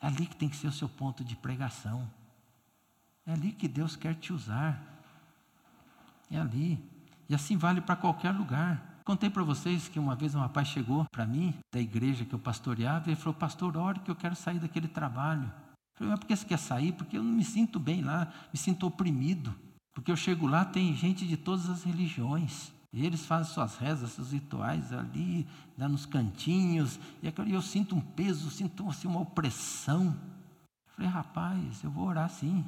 é 0.00 0.06
ali 0.06 0.26
que 0.26 0.36
tem 0.36 0.48
que 0.48 0.54
ser 0.54 0.68
o 0.68 0.72
seu 0.72 0.88
ponto 0.88 1.24
de 1.24 1.34
pregação. 1.34 2.08
É 3.26 3.32
ali 3.32 3.50
que 3.50 3.66
Deus 3.66 3.96
quer 3.96 4.14
te 4.14 4.32
usar. 4.32 4.80
É 6.30 6.38
ali. 6.38 6.78
E 7.28 7.34
assim 7.34 7.56
vale 7.56 7.80
para 7.80 7.96
qualquer 7.96 8.30
lugar. 8.30 8.91
Contei 9.04 9.28
para 9.28 9.42
vocês 9.42 9.88
que 9.88 9.98
uma 9.98 10.14
vez 10.14 10.34
um 10.34 10.40
rapaz 10.40 10.68
chegou 10.68 11.04
para 11.10 11.26
mim, 11.26 11.54
da 11.72 11.80
igreja 11.80 12.24
que 12.24 12.34
eu 12.34 12.38
pastoreava, 12.38 13.10
e 13.10 13.16
falou: 13.16 13.34
Pastor, 13.34 13.76
ore 13.76 14.00
que 14.00 14.10
eu 14.10 14.16
quero 14.16 14.36
sair 14.36 14.58
daquele 14.58 14.88
trabalho. 14.88 15.50
falei, 15.94 16.10
mas 16.10 16.20
por 16.20 16.26
que 16.26 16.36
você 16.36 16.46
quer 16.46 16.58
sair? 16.58 16.92
Porque 16.92 17.18
eu 17.18 17.22
não 17.22 17.32
me 17.32 17.44
sinto 17.44 17.80
bem 17.80 18.02
lá, 18.02 18.32
me 18.52 18.58
sinto 18.58 18.86
oprimido. 18.86 19.54
Porque 19.92 20.10
eu 20.10 20.16
chego 20.16 20.46
lá, 20.46 20.64
tem 20.64 20.94
gente 20.94 21.26
de 21.26 21.36
todas 21.36 21.68
as 21.68 21.82
religiões. 21.82 22.72
E 22.92 23.04
eles 23.04 23.24
fazem 23.24 23.52
suas 23.52 23.76
rezas, 23.76 24.12
seus 24.12 24.32
rituais 24.32 24.92
ali, 24.92 25.46
lá 25.78 25.88
nos 25.88 26.04
cantinhos. 26.04 27.00
E 27.22 27.32
eu 27.52 27.62
sinto 27.62 27.96
um 27.96 28.00
peso, 28.00 28.50
sinto 28.50 28.88
assim, 28.88 29.08
uma 29.08 29.20
opressão. 29.20 30.14
Eu 30.86 30.94
falei, 30.94 31.10
rapaz, 31.10 31.82
eu 31.82 31.90
vou 31.90 32.06
orar 32.06 32.28
sim. 32.28 32.64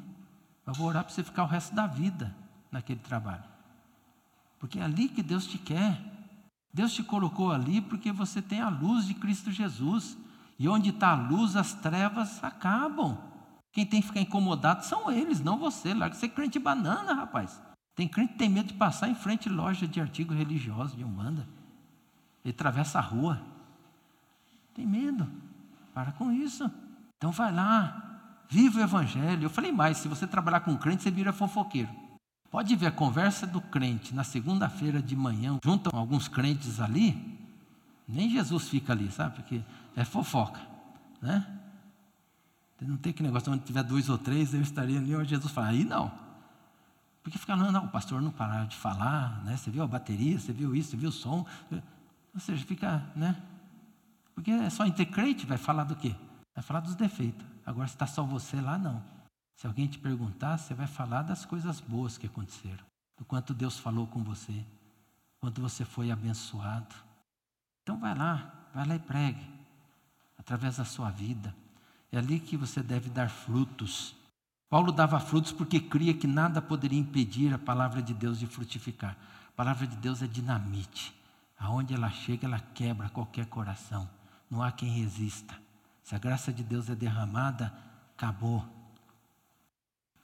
Eu 0.66 0.72
vou 0.72 0.88
orar 0.88 1.04
para 1.04 1.12
você 1.12 1.22
ficar 1.22 1.44
o 1.44 1.46
resto 1.46 1.74
da 1.74 1.86
vida 1.86 2.34
naquele 2.72 3.00
trabalho. 3.00 3.44
Porque 4.58 4.78
é 4.78 4.82
ali 4.82 5.08
que 5.08 5.22
Deus 5.22 5.46
te 5.46 5.58
quer. 5.58 6.13
Deus 6.74 6.92
te 6.92 7.04
colocou 7.04 7.52
ali 7.52 7.80
porque 7.80 8.10
você 8.10 8.42
tem 8.42 8.60
a 8.60 8.68
luz 8.68 9.06
de 9.06 9.14
Cristo 9.14 9.52
Jesus. 9.52 10.18
E 10.58 10.68
onde 10.68 10.90
está 10.90 11.10
a 11.10 11.14
luz, 11.14 11.54
as 11.54 11.72
trevas 11.72 12.42
acabam. 12.42 13.16
Quem 13.72 13.86
tem 13.86 14.00
que 14.00 14.08
ficar 14.08 14.20
incomodado 14.20 14.84
são 14.84 15.10
eles, 15.10 15.40
não 15.40 15.56
você. 15.56 15.94
Larga 15.94 16.16
ser 16.16 16.30
crente 16.30 16.58
banana, 16.58 17.14
rapaz. 17.14 17.62
Tem 17.94 18.08
crente 18.08 18.32
que 18.32 18.38
tem 18.38 18.48
medo 18.48 18.68
de 18.68 18.74
passar 18.74 19.08
em 19.08 19.14
frente 19.14 19.48
à 19.48 19.52
loja 19.52 19.86
de 19.86 20.00
artigos 20.00 20.36
religiosos 20.36 20.96
de 20.96 21.04
Umbanda. 21.04 21.48
Ele 22.44 22.52
atravessa 22.52 22.98
a 22.98 23.02
rua. 23.02 23.40
Tem 24.74 24.84
medo. 24.84 25.28
Para 25.94 26.10
com 26.10 26.32
isso. 26.32 26.68
Então 27.16 27.30
vai 27.30 27.52
lá, 27.52 28.40
viva 28.48 28.80
o 28.80 28.82
Evangelho. 28.82 29.44
Eu 29.44 29.50
falei 29.50 29.70
mais: 29.70 29.98
se 29.98 30.08
você 30.08 30.26
trabalhar 30.26 30.60
com 30.60 30.76
crente, 30.76 31.04
você 31.04 31.10
vira 31.10 31.32
fofoqueiro. 31.32 31.90
Pode 32.54 32.76
ver 32.76 32.86
a 32.86 32.92
conversa 32.92 33.48
do 33.48 33.60
crente 33.60 34.14
na 34.14 34.22
segunda-feira 34.22 35.02
de 35.02 35.16
manhã, 35.16 35.58
junto 35.60 35.90
com 35.90 35.96
alguns 35.98 36.28
crentes 36.28 36.78
ali. 36.78 37.36
Nem 38.06 38.30
Jesus 38.30 38.68
fica 38.68 38.92
ali, 38.92 39.10
sabe? 39.10 39.34
Porque 39.34 39.60
é 39.96 40.04
fofoca, 40.04 40.60
né? 41.20 41.44
Não 42.80 42.96
tem 42.96 43.12
que 43.12 43.24
negócio, 43.24 43.52
onde 43.52 43.64
tiver 43.64 43.82
dois 43.82 44.08
ou 44.08 44.16
três, 44.16 44.54
eu 44.54 44.60
estaria 44.62 45.00
ali, 45.00 45.16
onde 45.16 45.30
Jesus 45.30 45.50
fala, 45.50 45.66
aí 45.66 45.82
não. 45.82 46.12
Porque 47.24 47.38
fica, 47.38 47.56
não, 47.56 47.72
não, 47.72 47.86
o 47.86 47.88
pastor 47.88 48.22
não 48.22 48.30
parava 48.30 48.68
de 48.68 48.76
falar, 48.76 49.42
né? 49.42 49.56
Você 49.56 49.68
viu 49.68 49.82
a 49.82 49.88
bateria, 49.88 50.38
você 50.38 50.52
viu 50.52 50.76
isso, 50.76 50.90
você 50.90 50.96
viu 50.96 51.08
o 51.08 51.12
som. 51.12 51.44
Ou 51.72 52.40
seja, 52.40 52.64
fica, 52.64 53.02
né? 53.16 53.34
Porque 54.32 54.52
é 54.52 54.70
só 54.70 54.86
entre 54.86 55.06
crente, 55.06 55.44
vai 55.44 55.58
falar 55.58 55.82
do 55.82 55.96
quê? 55.96 56.14
Vai 56.54 56.62
falar 56.62 56.78
dos 56.78 56.94
defeitos. 56.94 57.44
Agora, 57.66 57.88
se 57.88 57.94
está 57.94 58.06
só 58.06 58.22
você 58.22 58.60
lá, 58.60 58.78
não. 58.78 59.02
Se 59.54 59.66
alguém 59.66 59.86
te 59.86 59.98
perguntar, 59.98 60.58
você 60.58 60.74
vai 60.74 60.86
falar 60.86 61.22
das 61.22 61.44
coisas 61.44 61.80
boas 61.80 62.18
que 62.18 62.26
aconteceram. 62.26 62.84
Do 63.16 63.24
quanto 63.24 63.54
Deus 63.54 63.78
falou 63.78 64.06
com 64.06 64.22
você. 64.22 64.64
Quanto 65.38 65.60
você 65.60 65.84
foi 65.84 66.10
abençoado. 66.10 66.94
Então 67.82 67.98
vai 67.98 68.14
lá, 68.14 68.68
vai 68.74 68.86
lá 68.86 68.96
e 68.96 68.98
pregue. 68.98 69.46
Através 70.36 70.78
da 70.78 70.84
sua 70.84 71.10
vida. 71.10 71.54
É 72.10 72.18
ali 72.18 72.40
que 72.40 72.56
você 72.56 72.82
deve 72.82 73.10
dar 73.10 73.28
frutos. 73.28 74.14
Paulo 74.68 74.90
dava 74.90 75.20
frutos 75.20 75.52
porque 75.52 75.78
cria 75.78 76.14
que 76.14 76.26
nada 76.26 76.60
poderia 76.60 76.98
impedir 76.98 77.52
a 77.54 77.58
palavra 77.58 78.02
de 78.02 78.12
Deus 78.12 78.38
de 78.38 78.46
frutificar. 78.46 79.16
A 79.48 79.52
palavra 79.52 79.86
de 79.86 79.96
Deus 79.96 80.22
é 80.22 80.26
dinamite. 80.26 81.14
Aonde 81.56 81.94
ela 81.94 82.10
chega, 82.10 82.46
ela 82.46 82.58
quebra 82.58 83.08
qualquer 83.08 83.46
coração. 83.46 84.08
Não 84.50 84.62
há 84.62 84.72
quem 84.72 84.88
resista. 84.88 85.54
Se 86.02 86.14
a 86.14 86.18
graça 86.18 86.52
de 86.52 86.62
Deus 86.62 86.90
é 86.90 86.94
derramada, 86.94 87.72
acabou. 88.16 88.64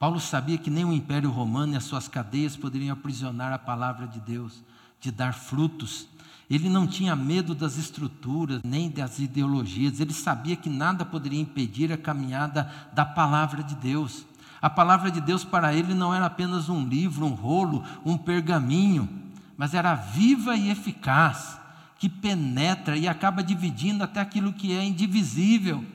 Paulo 0.01 0.19
sabia 0.19 0.57
que 0.57 0.71
nem 0.71 0.83
o 0.83 0.91
Império 0.91 1.29
Romano 1.29 1.73
e 1.73 1.77
as 1.77 1.83
suas 1.83 2.07
cadeias 2.07 2.55
poderiam 2.55 2.91
aprisionar 2.91 3.53
a 3.53 3.59
palavra 3.59 4.07
de 4.07 4.19
Deus, 4.19 4.63
de 4.99 5.11
dar 5.11 5.31
frutos. 5.31 6.07
Ele 6.49 6.69
não 6.69 6.87
tinha 6.87 7.15
medo 7.15 7.53
das 7.53 7.77
estruturas, 7.77 8.63
nem 8.63 8.89
das 8.89 9.19
ideologias, 9.19 9.99
ele 9.99 10.11
sabia 10.11 10.55
que 10.55 10.71
nada 10.71 11.05
poderia 11.05 11.39
impedir 11.39 11.93
a 11.93 11.97
caminhada 11.99 12.67
da 12.91 13.05
palavra 13.05 13.61
de 13.61 13.75
Deus. 13.75 14.25
A 14.59 14.71
palavra 14.71 15.11
de 15.11 15.21
Deus 15.21 15.43
para 15.43 15.71
ele 15.71 15.93
não 15.93 16.11
era 16.11 16.25
apenas 16.25 16.67
um 16.67 16.83
livro, 16.83 17.27
um 17.27 17.35
rolo, 17.35 17.83
um 18.03 18.17
pergaminho, 18.17 19.07
mas 19.55 19.75
era 19.75 19.93
viva 19.93 20.55
e 20.55 20.71
eficaz, 20.71 21.59
que 21.99 22.09
penetra 22.09 22.97
e 22.97 23.07
acaba 23.07 23.43
dividindo 23.43 24.03
até 24.03 24.19
aquilo 24.19 24.51
que 24.51 24.75
é 24.75 24.83
indivisível. 24.83 25.85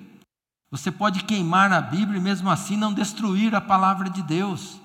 Você 0.77 0.93
pode 0.93 1.25
queimar 1.25 1.73
a 1.73 1.81
Bíblia 1.81 2.19
e 2.19 2.23
mesmo 2.23 2.51
assim 2.51 2.77
não 2.77 2.93
destruir 2.93 3.55
a 3.55 3.63
palavra 3.63 4.11
de 4.11 4.21
Deus. 4.21 4.79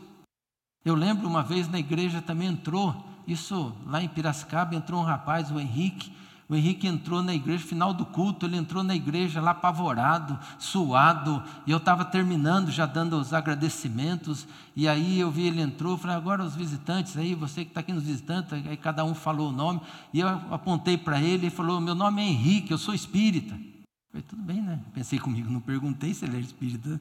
Eu 0.85 0.95
lembro 0.95 1.27
uma 1.27 1.43
vez 1.43 1.67
na 1.67 1.79
igreja 1.79 2.21
também 2.21 2.47
entrou 2.47 2.95
isso 3.27 3.75
lá 3.85 4.01
em 4.01 4.07
Piracicaba, 4.07 4.73
entrou 4.73 5.01
um 5.01 5.03
rapaz, 5.03 5.51
o 5.51 5.59
Henrique. 5.59 6.09
O 6.47 6.55
Henrique 6.55 6.87
entrou 6.87 7.21
na 7.21 7.35
igreja, 7.35 7.65
final 7.65 7.93
do 7.93 8.05
culto, 8.05 8.45
ele 8.45 8.55
entrou 8.55 8.83
na 8.83 8.95
igreja 8.95 9.41
lá 9.41 9.51
apavorado, 9.51 10.39
suado, 10.57 11.43
e 11.67 11.71
eu 11.71 11.77
estava 11.77 12.05
terminando, 12.05 12.71
já 12.71 12.85
dando 12.85 13.17
os 13.17 13.33
agradecimentos, 13.33 14.47
e 14.73 14.87
aí 14.87 15.19
eu 15.19 15.29
vi 15.29 15.47
ele 15.47 15.61
entrou, 15.61 15.97
falei, 15.97 16.15
agora 16.15 16.41
os 16.41 16.55
visitantes 16.55 17.17
aí, 17.17 17.35
você 17.35 17.65
que 17.65 17.71
está 17.71 17.81
aqui 17.81 17.91
nos 17.91 18.03
visitantes, 18.03 18.53
aí 18.53 18.77
cada 18.77 19.03
um 19.03 19.13
falou 19.13 19.49
o 19.49 19.53
nome, 19.53 19.81
e 20.13 20.21
eu 20.21 20.27
apontei 20.27 20.97
para 20.97 21.21
ele 21.21 21.47
e 21.47 21.49
falou, 21.49 21.81
meu 21.81 21.95
nome 21.95 22.21
é 22.21 22.25
Henrique, 22.25 22.71
eu 22.71 22.77
sou 22.77 22.93
espírita. 22.93 23.70
Falei, 24.11 24.25
tudo 24.27 24.43
bem, 24.43 24.61
né? 24.61 24.79
Pensei 24.93 25.17
comigo, 25.17 25.49
não 25.49 25.61
perguntei 25.61 26.13
se 26.13 26.25
ele 26.25 26.37
era 26.37 26.45
espírita, 26.45 26.99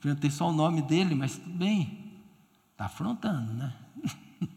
perguntei 0.00 0.30
só 0.30 0.48
o 0.48 0.52
nome 0.52 0.82
dele, 0.82 1.14
mas 1.14 1.36
tudo 1.36 1.56
bem. 1.56 2.12
Está 2.72 2.86
afrontando, 2.86 3.52
né? 3.52 3.72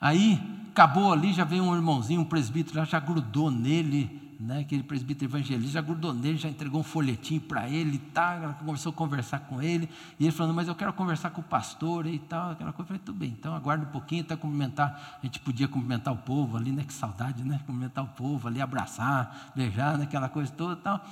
Aí 0.00 0.40
acabou 0.70 1.12
ali, 1.12 1.32
já 1.32 1.44
veio 1.44 1.64
um 1.64 1.74
irmãozinho, 1.74 2.20
um 2.20 2.24
presbítero, 2.24 2.84
já, 2.84 3.00
grudou 3.00 3.50
nele, 3.50 4.27
né, 4.38 4.60
aquele 4.60 4.84
presbítero 4.84 5.30
evangelista, 5.30 5.72
já 5.72 5.80
grudou 5.80 6.14
nele, 6.14 6.38
já 6.38 6.48
entregou 6.48 6.80
um 6.80 6.84
folhetinho 6.84 7.40
para 7.40 7.68
ele 7.68 7.98
tal, 7.98 8.34
ela 8.34 8.52
começou 8.54 8.90
a 8.90 8.92
conversar 8.94 9.40
com 9.40 9.60
ele, 9.60 9.90
e 10.18 10.24
ele 10.24 10.32
falando, 10.32 10.54
mas 10.54 10.68
eu 10.68 10.76
quero 10.76 10.92
conversar 10.92 11.30
com 11.30 11.40
o 11.40 11.44
pastor 11.44 12.06
e 12.06 12.20
tal, 12.20 12.52
aquela 12.52 12.72
coisa, 12.72 12.84
eu 12.84 12.86
falei, 12.86 13.02
tudo 13.04 13.18
bem, 13.18 13.30
então 13.30 13.52
aguarda 13.54 13.84
um 13.84 13.90
pouquinho 13.90 14.22
até 14.22 14.36
cumprimentar, 14.36 15.18
a 15.20 15.26
gente 15.26 15.40
podia 15.40 15.66
cumprimentar 15.66 16.14
o 16.14 16.18
povo 16.18 16.56
ali, 16.56 16.70
né, 16.70 16.84
que 16.84 16.92
saudade, 16.92 17.42
né, 17.42 17.58
cumprimentar 17.66 18.04
o 18.04 18.08
povo 18.08 18.46
ali, 18.46 18.60
abraçar, 18.60 19.52
beijar, 19.56 19.98
né, 19.98 20.04
aquela 20.04 20.28
coisa 20.28 20.52
toda 20.52 20.74
e 20.74 20.82
tal. 20.82 21.04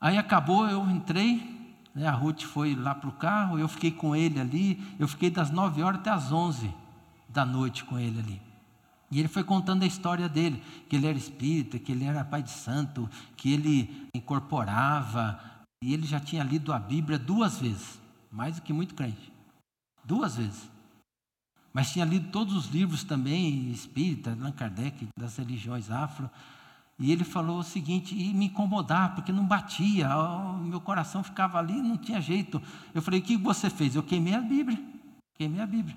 Aí 0.00 0.18
acabou, 0.18 0.66
eu 0.68 0.84
entrei, 0.90 1.76
né, 1.94 2.08
a 2.08 2.12
Ruth 2.12 2.42
foi 2.42 2.74
lá 2.74 2.92
para 2.92 3.08
o 3.08 3.12
carro, 3.12 3.56
eu 3.56 3.68
fiquei 3.68 3.92
com 3.92 4.16
ele 4.16 4.40
ali, 4.40 4.82
eu 4.98 5.06
fiquei 5.06 5.30
das 5.30 5.50
nove 5.52 5.80
horas 5.80 6.00
até 6.00 6.10
as 6.10 6.32
onze, 6.32 6.74
da 7.28 7.46
noite 7.46 7.84
com 7.84 8.00
ele 8.00 8.18
ali. 8.18 8.51
E 9.12 9.20
ele 9.20 9.28
foi 9.28 9.44
contando 9.44 9.82
a 9.82 9.86
história 9.86 10.26
dele, 10.26 10.62
que 10.88 10.96
ele 10.96 11.06
era 11.06 11.18
espírita, 11.18 11.78
que 11.78 11.92
ele 11.92 12.06
era 12.06 12.24
pai 12.24 12.42
de 12.42 12.50
santo, 12.50 13.10
que 13.36 13.52
ele 13.52 14.08
incorporava, 14.16 15.38
e 15.84 15.92
ele 15.92 16.06
já 16.06 16.18
tinha 16.18 16.42
lido 16.42 16.72
a 16.72 16.78
Bíblia 16.78 17.18
duas 17.18 17.58
vezes, 17.58 18.00
mais 18.30 18.56
do 18.56 18.62
que 18.62 18.72
muito 18.72 18.94
crente. 18.94 19.30
Duas 20.02 20.36
vezes. 20.36 20.66
Mas 21.74 21.92
tinha 21.92 22.06
lido 22.06 22.30
todos 22.30 22.54
os 22.54 22.68
livros 22.68 23.04
também, 23.04 23.70
espírita, 23.70 24.32
Allan 24.32 24.50
Kardec, 24.50 25.06
das 25.18 25.36
religiões 25.36 25.90
afro. 25.90 26.30
E 26.98 27.12
ele 27.12 27.22
falou 27.22 27.58
o 27.58 27.64
seguinte, 27.64 28.14
e 28.14 28.32
me 28.32 28.46
incomodar, 28.46 29.14
porque 29.14 29.30
não 29.30 29.44
batia, 29.44 30.08
o 30.16 30.64
meu 30.64 30.80
coração 30.80 31.22
ficava 31.22 31.58
ali, 31.58 31.74
não 31.82 31.98
tinha 31.98 32.20
jeito. 32.20 32.62
Eu 32.94 33.02
falei, 33.02 33.20
o 33.20 33.22
que 33.22 33.36
você 33.36 33.68
fez? 33.68 33.94
Eu 33.94 34.02
queimei 34.02 34.34
a 34.34 34.40
Bíblia. 34.40 34.82
Queimei 35.34 35.60
a 35.60 35.66
Bíblia. 35.66 35.96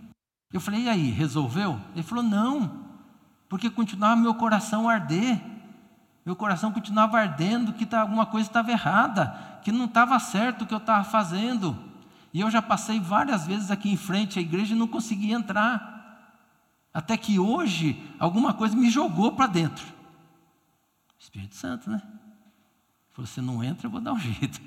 Eu 0.51 0.59
falei, 0.59 0.83
e 0.83 0.89
aí, 0.89 1.11
resolveu? 1.11 1.79
Ele 1.93 2.03
falou, 2.03 2.23
não, 2.23 2.94
porque 3.47 3.69
continuava 3.69 4.15
meu 4.15 4.33
coração 4.35 4.89
arder. 4.89 5.41
Meu 6.25 6.35
coração 6.35 6.71
continuava 6.71 7.19
ardendo 7.19 7.73
que 7.73 7.85
tá, 7.85 8.01
alguma 8.01 8.25
coisa 8.25 8.49
estava 8.49 8.71
errada, 8.71 9.59
que 9.63 9.71
não 9.71 9.85
estava 9.85 10.19
certo 10.19 10.63
o 10.63 10.65
que 10.65 10.73
eu 10.73 10.79
estava 10.79 11.03
fazendo. 11.03 11.77
E 12.33 12.41
eu 12.41 12.49
já 12.49 12.61
passei 12.61 12.99
várias 12.99 13.45
vezes 13.45 13.69
aqui 13.69 13.89
em 13.89 13.97
frente 13.97 14.39
à 14.39 14.41
igreja 14.41 14.73
e 14.73 14.77
não 14.77 14.87
conseguia 14.87 15.35
entrar. 15.35 15.95
Até 16.93 17.15
que 17.15 17.37
hoje, 17.37 18.01
alguma 18.19 18.53
coisa 18.53 18.75
me 18.75 18.89
jogou 18.89 19.33
para 19.33 19.47
dentro. 19.47 19.85
Espírito 21.19 21.55
Santo, 21.55 21.89
né? 21.89 22.01
Falou: 23.11 23.27
você 23.27 23.41
não 23.41 23.63
entra, 23.63 23.87
eu 23.87 23.91
vou 23.91 24.01
dar 24.01 24.13
um 24.13 24.19
jeito. 24.19 24.59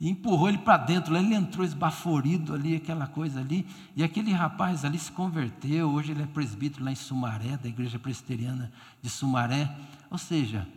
E 0.00 0.08
empurrou 0.08 0.48
ele 0.48 0.58
para 0.58 0.76
dentro, 0.76 1.16
ele 1.16 1.34
entrou 1.34 1.64
esbaforido 1.64 2.52
ali, 2.52 2.74
aquela 2.76 3.06
coisa 3.06 3.40
ali. 3.40 3.66
E 3.94 4.02
aquele 4.02 4.32
rapaz 4.32 4.84
ali 4.84 4.98
se 4.98 5.12
converteu, 5.12 5.90
hoje 5.90 6.12
ele 6.12 6.22
é 6.22 6.26
presbítero 6.26 6.84
lá 6.84 6.90
em 6.90 6.96
Sumaré, 6.96 7.56
da 7.56 7.68
igreja 7.68 7.98
presbiteriana 7.98 8.72
de 9.00 9.08
Sumaré. 9.08 9.74
Ou 10.10 10.18
seja, 10.18 10.68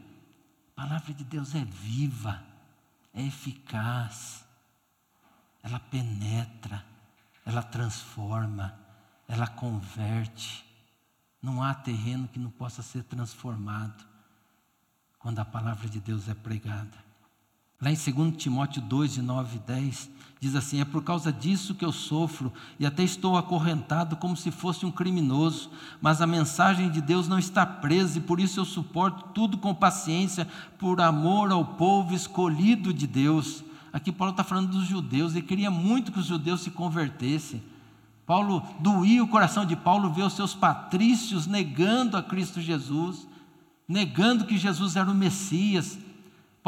a 0.71 0.81
palavra 0.81 1.13
de 1.13 1.23
Deus 1.23 1.55
é 1.55 1.65
viva, 1.65 2.43
é 3.13 3.23
eficaz, 3.23 4.45
ela 5.63 5.79
penetra, 5.79 6.85
ela 7.45 7.63
transforma, 7.63 8.77
ela 9.27 9.47
converte. 9.47 10.63
Não 11.41 11.63
há 11.63 11.73
terreno 11.73 12.27
que 12.27 12.39
não 12.39 12.51
possa 12.51 12.81
ser 12.81 13.03
transformado 13.03 14.05
quando 15.17 15.39
a 15.39 15.45
palavra 15.45 15.89
de 15.89 15.99
Deus 15.99 16.29
é 16.29 16.33
pregada. 16.33 17.06
Lá 17.79 17.91
em 17.91 17.95
2 17.95 18.37
Timóteo 18.37 18.81
2, 18.81 19.13
de 19.13 19.21
9 19.21 19.57
e 19.57 19.59
10, 19.59 20.09
diz 20.39 20.55
assim: 20.55 20.81
É 20.81 20.85
por 20.85 21.03
causa 21.03 21.31
disso 21.31 21.75
que 21.75 21.85
eu 21.85 21.91
sofro 21.91 22.51
e 22.79 22.85
até 22.85 23.03
estou 23.03 23.37
acorrentado 23.37 24.15
como 24.15 24.35
se 24.35 24.49
fosse 24.49 24.83
um 24.83 24.91
criminoso, 24.91 25.69
mas 26.01 26.19
a 26.19 26.25
mensagem 26.25 26.89
de 26.89 26.99
Deus 27.01 27.27
não 27.27 27.37
está 27.37 27.65
presa 27.65 28.17
e 28.17 28.21
por 28.21 28.39
isso 28.39 28.59
eu 28.59 28.65
suporto 28.65 29.29
tudo 29.33 29.59
com 29.59 29.75
paciência, 29.75 30.47
por 30.79 30.99
amor 30.99 31.51
ao 31.51 31.63
povo 31.63 32.15
escolhido 32.15 32.91
de 32.91 33.05
Deus. 33.05 33.63
Aqui 33.93 34.11
Paulo 34.11 34.31
está 34.31 34.43
falando 34.43 34.71
dos 34.71 34.85
judeus, 34.85 35.33
ele 35.33 35.43
queria 35.43 35.69
muito 35.69 36.11
que 36.11 36.19
os 36.19 36.25
judeus 36.25 36.61
se 36.61 36.71
convertessem. 36.71 37.61
Paulo 38.25 38.61
doía 38.79 39.23
o 39.23 39.27
coração 39.27 39.65
de 39.65 39.75
Paulo 39.75 40.11
ver 40.11 40.23
os 40.23 40.33
seus 40.33 40.53
patrícios 40.53 41.47
negando 41.47 42.17
a 42.17 42.23
Cristo 42.23 42.59
Jesus, 42.59 43.25
negando 43.87 44.45
que 44.45 44.57
Jesus 44.57 44.95
era 44.95 45.09
o 45.09 45.15
Messias. 45.15 45.97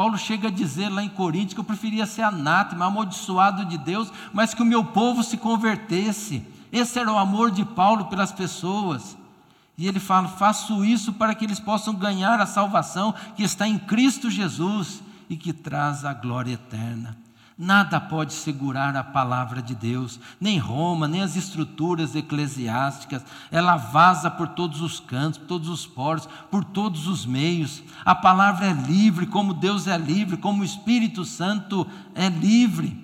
Paulo 0.00 0.16
chega 0.16 0.48
a 0.48 0.50
dizer 0.50 0.88
lá 0.88 1.04
em 1.04 1.10
Coríntios 1.10 1.52
que 1.52 1.60
eu 1.60 1.64
preferia 1.64 2.06
ser 2.06 2.22
anátema, 2.22 2.86
amaldiçoado 2.86 3.66
de 3.66 3.76
Deus, 3.76 4.10
mas 4.32 4.54
que 4.54 4.62
o 4.62 4.64
meu 4.64 4.82
povo 4.82 5.22
se 5.22 5.36
convertesse. 5.36 6.42
Esse 6.72 6.98
era 6.98 7.12
o 7.12 7.18
amor 7.18 7.50
de 7.50 7.66
Paulo 7.66 8.06
pelas 8.06 8.32
pessoas. 8.32 9.14
E 9.76 9.86
ele 9.86 10.00
fala: 10.00 10.26
faço 10.26 10.82
isso 10.86 11.12
para 11.12 11.34
que 11.34 11.44
eles 11.44 11.60
possam 11.60 11.94
ganhar 11.94 12.40
a 12.40 12.46
salvação 12.46 13.14
que 13.36 13.42
está 13.42 13.68
em 13.68 13.78
Cristo 13.78 14.30
Jesus 14.30 15.02
e 15.28 15.36
que 15.36 15.52
traz 15.52 16.02
a 16.02 16.14
glória 16.14 16.54
eterna. 16.54 17.14
Nada 17.62 18.00
pode 18.00 18.32
segurar 18.32 18.96
a 18.96 19.04
palavra 19.04 19.60
de 19.60 19.74
Deus, 19.74 20.18
nem 20.40 20.56
Roma, 20.56 21.06
nem 21.06 21.20
as 21.20 21.36
estruturas 21.36 22.16
eclesiásticas. 22.16 23.22
Ela 23.50 23.76
vaza 23.76 24.30
por 24.30 24.48
todos 24.48 24.80
os 24.80 24.98
cantos, 24.98 25.36
por 25.36 25.46
todos 25.46 25.68
os 25.68 25.86
poros, 25.86 26.26
por 26.50 26.64
todos 26.64 27.06
os 27.06 27.26
meios. 27.26 27.82
A 28.02 28.14
palavra 28.14 28.68
é 28.68 28.72
livre, 28.72 29.26
como 29.26 29.52
Deus 29.52 29.86
é 29.86 29.98
livre, 29.98 30.38
como 30.38 30.62
o 30.62 30.64
Espírito 30.64 31.22
Santo 31.22 31.86
é 32.14 32.30
livre. 32.30 32.96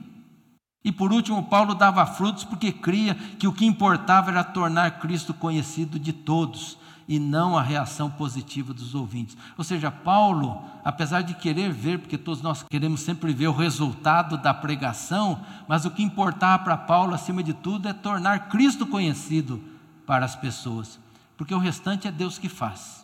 E 0.83 0.91
por 0.91 1.13
último, 1.13 1.43
Paulo 1.43 1.75
dava 1.75 2.07
frutos 2.07 2.43
porque 2.43 2.73
cria 2.73 3.15
que 3.15 3.47
o 3.47 3.53
que 3.53 3.67
importava 3.67 4.31
era 4.31 4.43
tornar 4.43 5.01
Cristo 5.01 5.35
conhecido 5.35 5.99
de 5.99 6.15
todos 6.15 6.79
e 7.09 7.19
não 7.19 7.57
a 7.57 7.63
reação 7.63 8.11
positiva 8.11 8.75
dos 8.75 8.95
ouvintes. 8.95 9.37
Ou 9.57 9.65
seja, 9.65 9.91
Paulo, 9.91 10.63
apesar 10.85 11.23
de 11.23 11.35
querer 11.35 11.73
ver, 11.73 11.99
porque 11.99 12.19
todos 12.19 12.43
nós 12.43 12.65
queremos 12.69 13.01
sempre 13.01 13.33
ver 13.33 13.49
o 13.49 13.53
resultado 13.53 14.39
da 14.39 14.53
pregação, 14.53 15.41
mas 15.69 15.85
o 15.85 15.91
que 15.91 16.03
importava 16.03 16.65
para 16.65 16.77
Paulo, 16.77 17.15
acima 17.15 17.43
de 17.43 17.53
tudo, 17.53 17.89
é 17.89 17.93
tornar 17.93 18.49
Cristo 18.49 18.87
conhecido 18.87 19.63
para 20.07 20.25
as 20.25 20.37
pessoas, 20.37 20.99
porque 21.37 21.55
o 21.55 21.59
restante 21.59 22.09
é 22.09 22.13
Deus 22.13 22.39
que 22.39 22.49
faz. 22.49 22.96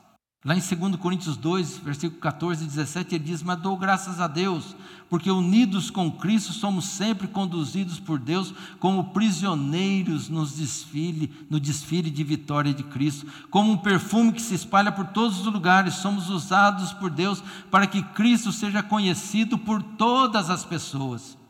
Lá 0.44 0.56
em 0.56 0.60
2 0.60 0.96
Coríntios 0.96 1.36
2, 1.36 1.78
versículo 1.78 2.20
14 2.20 2.64
e 2.64 2.66
17, 2.66 3.14
ele 3.14 3.24
diz: 3.24 3.44
Mas 3.44 3.60
dou 3.60 3.76
graças 3.76 4.20
a 4.20 4.26
Deus, 4.26 4.74
porque 5.08 5.30
unidos 5.30 5.88
com 5.88 6.10
Cristo 6.10 6.52
somos 6.52 6.84
sempre 6.84 7.28
conduzidos 7.28 8.00
por 8.00 8.18
Deus 8.18 8.52
como 8.80 9.12
prisioneiros 9.12 10.28
nos 10.28 10.56
desfile, 10.56 11.32
no 11.48 11.60
desfile 11.60 12.10
de 12.10 12.24
vitória 12.24 12.74
de 12.74 12.82
Cristo, 12.82 13.24
como 13.50 13.70
um 13.70 13.76
perfume 13.76 14.32
que 14.32 14.42
se 14.42 14.56
espalha 14.56 14.90
por 14.90 15.06
todos 15.06 15.38
os 15.38 15.46
lugares, 15.46 15.94
somos 15.94 16.28
usados 16.28 16.92
por 16.92 17.08
Deus 17.08 17.40
para 17.70 17.86
que 17.86 18.02
Cristo 18.02 18.50
seja 18.50 18.82
conhecido 18.82 19.56
por 19.56 19.80
todas 19.80 20.50
as 20.50 20.64
pessoas 20.64 21.40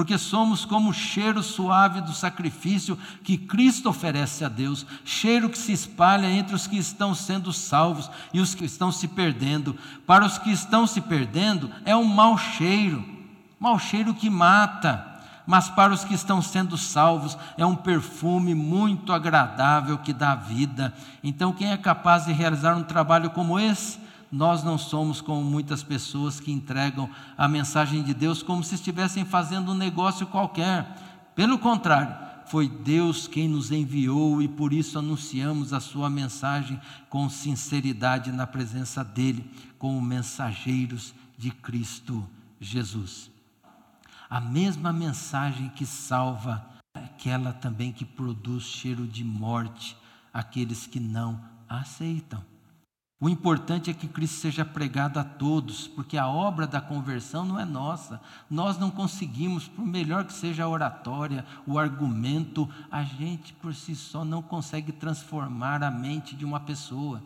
porque 0.00 0.16
somos 0.16 0.64
como 0.64 0.88
o 0.88 0.94
cheiro 0.94 1.42
suave 1.42 2.00
do 2.00 2.14
sacrifício 2.14 2.98
que 3.22 3.36
Cristo 3.36 3.90
oferece 3.90 4.42
a 4.42 4.48
Deus, 4.48 4.86
cheiro 5.04 5.50
que 5.50 5.58
se 5.58 5.72
espalha 5.72 6.26
entre 6.26 6.54
os 6.54 6.66
que 6.66 6.78
estão 6.78 7.14
sendo 7.14 7.52
salvos 7.52 8.10
e 8.32 8.40
os 8.40 8.54
que 8.54 8.64
estão 8.64 8.90
se 8.90 9.06
perdendo. 9.06 9.76
Para 10.06 10.24
os 10.24 10.38
que 10.38 10.50
estão 10.50 10.86
se 10.86 11.02
perdendo, 11.02 11.70
é 11.84 11.94
um 11.94 12.06
mau 12.06 12.38
cheiro, 12.38 13.04
mau 13.58 13.78
cheiro 13.78 14.14
que 14.14 14.30
mata. 14.30 15.06
Mas 15.46 15.68
para 15.68 15.92
os 15.92 16.02
que 16.02 16.14
estão 16.14 16.40
sendo 16.40 16.78
salvos, 16.78 17.36
é 17.58 17.66
um 17.66 17.76
perfume 17.76 18.54
muito 18.54 19.12
agradável 19.12 19.98
que 19.98 20.14
dá 20.14 20.34
vida. 20.34 20.94
Então, 21.22 21.52
quem 21.52 21.72
é 21.72 21.76
capaz 21.76 22.24
de 22.24 22.32
realizar 22.32 22.74
um 22.74 22.82
trabalho 22.82 23.28
como 23.28 23.60
esse? 23.60 23.98
Nós 24.30 24.62
não 24.62 24.78
somos 24.78 25.20
como 25.20 25.42
muitas 25.42 25.82
pessoas 25.82 26.38
que 26.38 26.52
entregam 26.52 27.10
a 27.36 27.48
mensagem 27.48 28.02
de 28.02 28.14
Deus 28.14 28.42
como 28.42 28.62
se 28.62 28.76
estivessem 28.76 29.24
fazendo 29.24 29.72
um 29.72 29.76
negócio 29.76 30.26
qualquer. 30.26 30.86
Pelo 31.34 31.58
contrário, 31.58 32.14
foi 32.46 32.68
Deus 32.68 33.26
quem 33.26 33.48
nos 33.48 33.70
enviou 33.70 34.42
e 34.42 34.48
por 34.48 34.72
isso 34.72 34.98
anunciamos 34.98 35.72
a 35.72 35.80
sua 35.80 36.10
mensagem 36.10 36.80
com 37.08 37.28
sinceridade 37.28 38.32
na 38.32 38.46
presença 38.46 39.04
dele, 39.04 39.48
como 39.78 40.00
mensageiros 40.00 41.14
de 41.38 41.50
Cristo 41.50 42.28
Jesus. 42.60 43.30
A 44.28 44.40
mesma 44.40 44.92
mensagem 44.92 45.68
que 45.70 45.86
salva, 45.86 46.64
aquela 46.94 47.52
também 47.52 47.92
que 47.92 48.04
produz 48.04 48.64
cheiro 48.64 49.06
de 49.06 49.24
morte 49.24 49.96
àqueles 50.32 50.86
que 50.86 51.00
não 51.00 51.40
aceitam. 51.68 52.49
O 53.20 53.28
importante 53.28 53.90
é 53.90 53.92
que 53.92 54.08
Cristo 54.08 54.40
seja 54.40 54.64
pregado 54.64 55.20
a 55.20 55.24
todos, 55.24 55.86
porque 55.86 56.16
a 56.16 56.26
obra 56.26 56.66
da 56.66 56.80
conversão 56.80 57.44
não 57.44 57.60
é 57.60 57.66
nossa. 57.66 58.18
Nós 58.48 58.78
não 58.78 58.90
conseguimos, 58.90 59.68
por 59.68 59.84
melhor 59.84 60.24
que 60.24 60.32
seja 60.32 60.64
a 60.64 60.68
oratória, 60.68 61.44
o 61.66 61.78
argumento, 61.78 62.66
a 62.90 63.02
gente 63.02 63.52
por 63.52 63.74
si 63.74 63.94
só 63.94 64.24
não 64.24 64.40
consegue 64.40 64.90
transformar 64.90 65.82
a 65.82 65.90
mente 65.90 66.34
de 66.34 66.46
uma 66.46 66.60
pessoa. 66.60 67.22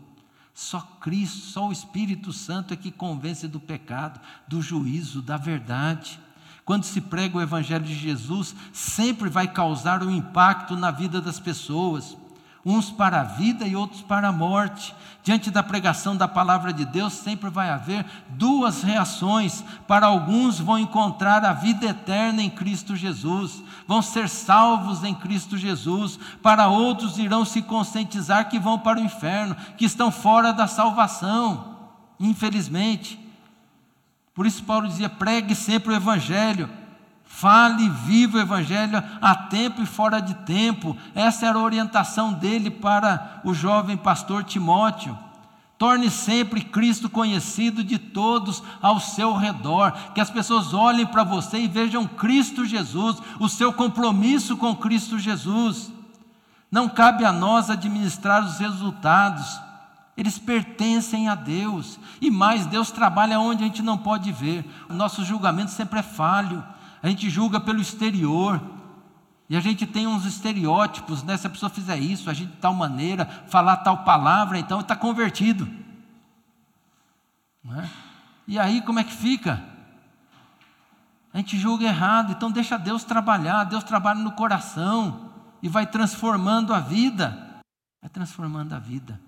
Só 0.52 0.80
Cristo, 0.80 1.38
só 1.38 1.68
o 1.68 1.72
Espírito 1.72 2.32
Santo 2.32 2.74
é 2.74 2.76
que 2.76 2.90
convence 2.90 3.46
do 3.46 3.60
pecado, 3.60 4.20
do 4.48 4.60
juízo, 4.60 5.22
da 5.22 5.36
verdade. 5.36 6.18
Quando 6.64 6.82
se 6.82 7.00
prega 7.00 7.38
o 7.38 7.42
Evangelho 7.42 7.84
de 7.84 7.94
Jesus, 7.94 8.52
sempre 8.72 9.28
vai 9.28 9.46
causar 9.46 10.02
um 10.02 10.10
impacto 10.10 10.76
na 10.76 10.90
vida 10.90 11.20
das 11.20 11.38
pessoas 11.38 12.16
uns 12.64 12.90
para 12.90 13.20
a 13.20 13.24
vida 13.24 13.66
e 13.66 13.76
outros 13.76 14.00
para 14.00 14.28
a 14.28 14.32
morte. 14.32 14.94
Diante 15.22 15.50
da 15.50 15.62
pregação 15.62 16.16
da 16.16 16.28
palavra 16.28 16.72
de 16.72 16.84
Deus, 16.84 17.12
sempre 17.14 17.48
vai 17.48 17.70
haver 17.70 18.04
duas 18.30 18.82
reações. 18.82 19.64
Para 19.86 20.06
alguns, 20.06 20.58
vão 20.58 20.78
encontrar 20.78 21.44
a 21.44 21.52
vida 21.52 21.86
eterna 21.86 22.42
em 22.42 22.50
Cristo 22.50 22.94
Jesus, 22.94 23.62
vão 23.86 24.02
ser 24.02 24.28
salvos 24.28 25.02
em 25.02 25.14
Cristo 25.14 25.56
Jesus. 25.56 26.18
Para 26.42 26.68
outros, 26.68 27.18
irão 27.18 27.44
se 27.44 27.62
conscientizar 27.62 28.48
que 28.48 28.58
vão 28.58 28.78
para 28.78 29.00
o 29.00 29.04
inferno, 29.04 29.56
que 29.76 29.84
estão 29.84 30.10
fora 30.10 30.52
da 30.52 30.66
salvação, 30.66 31.78
infelizmente. 32.20 33.18
Por 34.34 34.46
isso, 34.46 34.62
Paulo 34.64 34.88
dizia: 34.88 35.08
pregue 35.08 35.54
sempre 35.54 35.92
o 35.92 35.96
Evangelho. 35.96 36.83
Fale, 37.36 37.88
viva 37.88 38.38
o 38.38 38.40
Evangelho 38.40 39.02
a 39.20 39.34
tempo 39.34 39.82
e 39.82 39.86
fora 39.86 40.20
de 40.20 40.34
tempo. 40.46 40.96
Essa 41.16 41.46
era 41.46 41.58
a 41.58 41.62
orientação 41.62 42.32
dele 42.32 42.70
para 42.70 43.40
o 43.42 43.52
jovem 43.52 43.96
pastor 43.96 44.44
Timóteo. 44.44 45.18
Torne 45.76 46.10
sempre 46.10 46.60
Cristo 46.60 47.10
conhecido 47.10 47.82
de 47.82 47.98
todos 47.98 48.62
ao 48.80 49.00
seu 49.00 49.34
redor. 49.34 49.92
Que 50.14 50.20
as 50.20 50.30
pessoas 50.30 50.72
olhem 50.72 51.04
para 51.04 51.24
você 51.24 51.58
e 51.58 51.66
vejam 51.66 52.06
Cristo 52.06 52.64
Jesus, 52.64 53.16
o 53.40 53.48
seu 53.48 53.72
compromisso 53.72 54.56
com 54.56 54.76
Cristo 54.76 55.18
Jesus. 55.18 55.90
Não 56.70 56.88
cabe 56.88 57.24
a 57.24 57.32
nós 57.32 57.68
administrar 57.68 58.44
os 58.44 58.58
resultados, 58.58 59.60
eles 60.16 60.38
pertencem 60.38 61.28
a 61.28 61.34
Deus. 61.34 61.98
E 62.20 62.30
mais, 62.30 62.64
Deus 62.64 62.92
trabalha 62.92 63.40
onde 63.40 63.64
a 63.64 63.66
gente 63.66 63.82
não 63.82 63.98
pode 63.98 64.30
ver. 64.30 64.64
O 64.88 64.94
nosso 64.94 65.24
julgamento 65.24 65.72
sempre 65.72 65.98
é 65.98 66.02
falho 66.02 66.64
a 67.04 67.08
gente 67.10 67.28
julga 67.28 67.60
pelo 67.60 67.82
exterior. 67.82 68.58
E 69.46 69.54
a 69.58 69.60
gente 69.60 69.86
tem 69.86 70.06
uns 70.06 70.24
estereótipos, 70.24 71.22
né? 71.22 71.36
Se 71.36 71.46
a 71.46 71.50
pessoa 71.50 71.68
fizer 71.68 71.98
isso, 71.98 72.30
agir 72.30 72.46
de 72.46 72.56
tal 72.56 72.72
maneira, 72.72 73.26
falar 73.46 73.76
tal 73.76 74.04
palavra, 74.04 74.58
então 74.58 74.80
está 74.80 74.96
convertido. 74.96 75.68
Né? 77.62 77.90
E 78.48 78.58
aí 78.58 78.80
como 78.80 79.00
é 79.00 79.04
que 79.04 79.12
fica? 79.12 79.62
A 81.30 81.36
gente 81.36 81.58
julga 81.58 81.84
errado, 81.84 82.32
então 82.32 82.50
deixa 82.50 82.78
Deus 82.78 83.04
trabalhar, 83.04 83.64
Deus 83.64 83.84
trabalha 83.84 84.20
no 84.20 84.32
coração 84.32 85.30
e 85.62 85.68
vai 85.68 85.86
transformando 85.86 86.72
a 86.72 86.80
vida. 86.80 87.60
Vai 88.00 88.08
transformando 88.08 88.72
a 88.72 88.78
vida. 88.78 89.20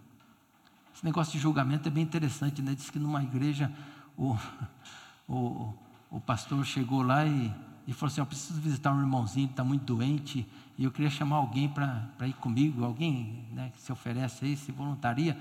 Esse 0.95 1.05
negócio 1.05 1.35
de 1.35 1.39
julgamento 1.39 1.89
é 1.89 1.91
bem 1.91 2.05
interessante, 2.05 2.63
né? 2.63 2.75
Diz 2.75 2.89
que 2.89 2.99
numa 2.99 3.23
igreja 3.23 3.71
o, 4.17 4.35
o, 5.29 5.75
o 6.11 6.21
pastor 6.23 6.65
chegou 6.65 7.03
lá 7.03 7.27
e 7.27 7.66
e 7.87 7.93
falou 7.93 8.11
assim: 8.11 8.21
Eu 8.21 8.27
preciso 8.27 8.61
visitar 8.61 8.93
um 8.93 9.01
irmãozinho 9.01 9.47
que 9.47 9.53
está 9.53 9.65
muito 9.65 9.85
doente 9.85 10.47
e 10.77 10.85
eu 10.85 10.91
queria 10.91 11.11
chamar 11.11 11.37
alguém 11.37 11.69
para 11.69 12.27
ir 12.27 12.35
comigo, 12.35 12.85
alguém 12.85 13.47
né, 13.53 13.71
que 13.75 13.81
se 13.81 13.93
oferece 13.93 14.45
aí, 14.45 14.57
se 14.57 14.73
voluntaria. 14.73 15.39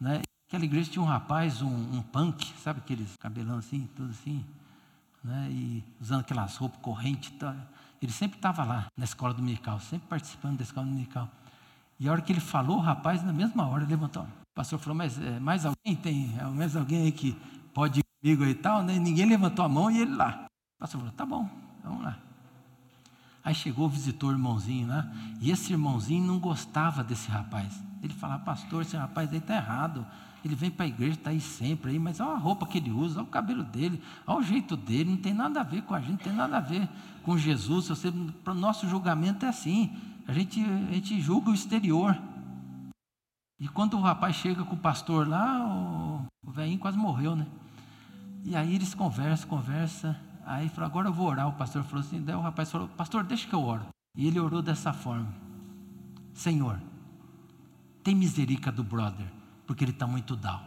Né? 0.00 0.20
Aquela 0.48 0.64
igreja 0.64 0.90
tinha 0.90 1.02
um 1.02 1.06
rapaz, 1.06 1.62
um, 1.62 1.68
um 1.68 2.02
punk, 2.02 2.52
sabe 2.62 2.80
aqueles 2.80 3.16
cabelão 3.16 3.58
assim, 3.58 3.88
tudo 3.96 4.10
assim, 4.10 4.44
né? 5.24 5.48
e 5.50 5.84
usando 6.00 6.20
aquelas 6.20 6.56
roupas 6.56 6.80
correntes. 6.80 7.32
Ele 8.02 8.12
sempre 8.12 8.36
estava 8.36 8.62
lá 8.62 8.86
na 8.96 9.04
escola 9.04 9.32
dominical, 9.32 9.80
sempre 9.80 10.06
participando 10.08 10.58
da 10.58 10.62
escola 10.62 10.86
dominical. 10.86 11.30
E 11.98 12.08
a 12.08 12.12
hora 12.12 12.20
que 12.20 12.30
ele 12.30 12.40
falou, 12.40 12.76
o 12.76 12.80
rapaz, 12.80 13.22
na 13.22 13.32
mesma 13.32 13.66
hora, 13.66 13.86
levantou. 13.86 14.22
O 14.22 14.54
pastor 14.54 14.78
falou: 14.78 14.94
Mas 14.94 15.18
é, 15.18 15.40
mais 15.40 15.64
alguém 15.64 15.96
tem? 15.96 16.34
É, 16.38 16.44
mais 16.44 16.76
alguém 16.76 17.04
aí 17.04 17.12
que 17.12 17.32
pode 17.72 18.00
ir 18.00 18.04
comigo 18.20 18.44
e 18.44 18.54
tal? 18.54 18.82
Né? 18.82 18.98
Ninguém 18.98 19.26
levantou 19.26 19.64
a 19.64 19.68
mão 19.68 19.90
e 19.90 20.02
ele 20.02 20.14
lá. 20.14 20.46
O 20.76 20.80
pastor 20.80 21.00
falou: 21.00 21.14
Tá 21.14 21.24
bom. 21.24 21.65
Vamos 21.86 22.02
lá. 22.02 22.18
Aí 23.44 23.54
chegou, 23.54 23.88
visitou 23.88 24.30
o 24.30 24.32
irmãozinho 24.32 24.88
lá, 24.88 25.08
e 25.40 25.52
esse 25.52 25.72
irmãozinho 25.72 26.26
não 26.26 26.40
gostava 26.40 27.04
desse 27.04 27.30
rapaz. 27.30 27.80
Ele 28.02 28.12
falava, 28.12 28.42
pastor, 28.44 28.82
esse 28.82 28.96
rapaz 28.96 29.30
aí 29.30 29.38
está 29.38 29.54
errado. 29.54 30.04
ele 30.44 30.56
vem 30.56 30.70
para 30.70 30.84
a 30.84 30.88
igreja, 30.88 31.14
está 31.14 31.30
aí 31.30 31.40
sempre 31.40 31.92
aí, 31.92 31.98
mas 31.98 32.18
olha 32.18 32.32
a 32.32 32.38
roupa 32.38 32.66
que 32.66 32.78
ele 32.78 32.90
usa, 32.90 33.20
olha 33.20 33.28
o 33.28 33.30
cabelo 33.30 33.62
dele, 33.62 34.02
olha 34.26 34.40
o 34.40 34.42
jeito 34.42 34.76
dele, 34.76 35.10
não 35.10 35.16
tem 35.16 35.32
nada 35.32 35.60
a 35.60 35.62
ver 35.62 35.82
com 35.82 35.94
a 35.94 36.00
gente, 36.00 36.10
não 36.10 36.18
tem 36.18 36.32
nada 36.32 36.56
a 36.56 36.60
ver 36.60 36.88
com 37.22 37.38
Jesus. 37.38 37.88
O 37.88 38.54
nosso 38.54 38.88
julgamento 38.88 39.46
é 39.46 39.48
assim, 39.48 39.96
a 40.26 40.32
gente, 40.32 40.60
a 40.64 40.92
gente 40.92 41.20
julga 41.20 41.50
o 41.50 41.54
exterior. 41.54 42.18
E 43.60 43.68
quando 43.68 43.96
o 43.96 44.00
rapaz 44.00 44.34
chega 44.34 44.64
com 44.64 44.74
o 44.74 44.78
pastor 44.78 45.26
lá, 45.26 45.64
o, 45.64 46.26
o 46.44 46.50
velhinho 46.50 46.80
quase 46.80 46.98
morreu, 46.98 47.36
né? 47.36 47.46
E 48.44 48.56
aí 48.56 48.74
eles 48.74 48.92
conversam, 48.92 49.48
conversam. 49.48 50.14
Aí 50.46 50.68
falou, 50.68 50.88
agora 50.88 51.08
eu 51.08 51.12
vou 51.12 51.26
orar. 51.26 51.48
O 51.48 51.54
pastor 51.54 51.82
falou 51.82 52.00
assim, 52.00 52.22
daí 52.22 52.36
o 52.36 52.40
rapaz 52.40 52.70
falou, 52.70 52.86
pastor, 52.86 53.24
deixa 53.24 53.48
que 53.48 53.52
eu 53.52 53.60
oro. 53.60 53.84
E 54.16 54.28
ele 54.28 54.38
orou 54.38 54.62
dessa 54.62 54.92
forma. 54.92 55.28
Senhor, 56.32 56.80
tem 58.04 58.14
misericórdia 58.14 58.70
do 58.70 58.84
brother, 58.84 59.26
porque 59.66 59.82
ele 59.82 59.90
está 59.90 60.06
muito 60.06 60.36
down. 60.36 60.62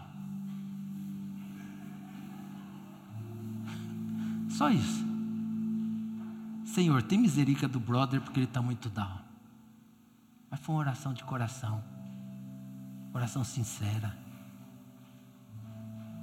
Só 4.49 4.69
isso. 4.69 5.07
Senhor, 6.65 7.01
tem 7.01 7.17
misericórdia 7.17 7.69
do 7.69 7.79
brother, 7.79 8.19
porque 8.19 8.39
ele 8.41 8.47
está 8.47 8.61
muito 8.61 8.89
down. 8.89 9.19
Mas 10.51 10.59
foi 10.59 10.75
uma 10.75 10.81
oração 10.81 11.13
de 11.13 11.23
coração. 11.23 11.81
Oração 13.13 13.45
sincera. 13.45 14.17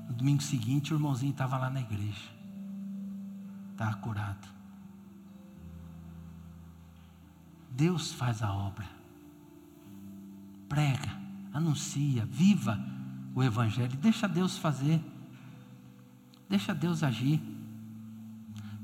No 0.06 0.14
domingo 0.14 0.42
seguinte, 0.42 0.92
o 0.92 0.96
irmãozinho 0.96 1.32
estava 1.32 1.56
lá 1.56 1.70
na 1.70 1.80
igreja. 1.80 2.35
Estava 3.76 3.94
curado. 3.98 4.48
Deus 7.70 8.10
faz 8.10 8.42
a 8.42 8.50
obra. 8.50 8.86
Prega, 10.66 11.14
anuncia, 11.52 12.24
viva 12.24 12.82
o 13.34 13.42
Evangelho. 13.42 13.94
Deixa 13.98 14.26
Deus 14.26 14.56
fazer. 14.56 14.98
Deixa 16.48 16.74
Deus 16.74 17.02
agir. 17.02 17.38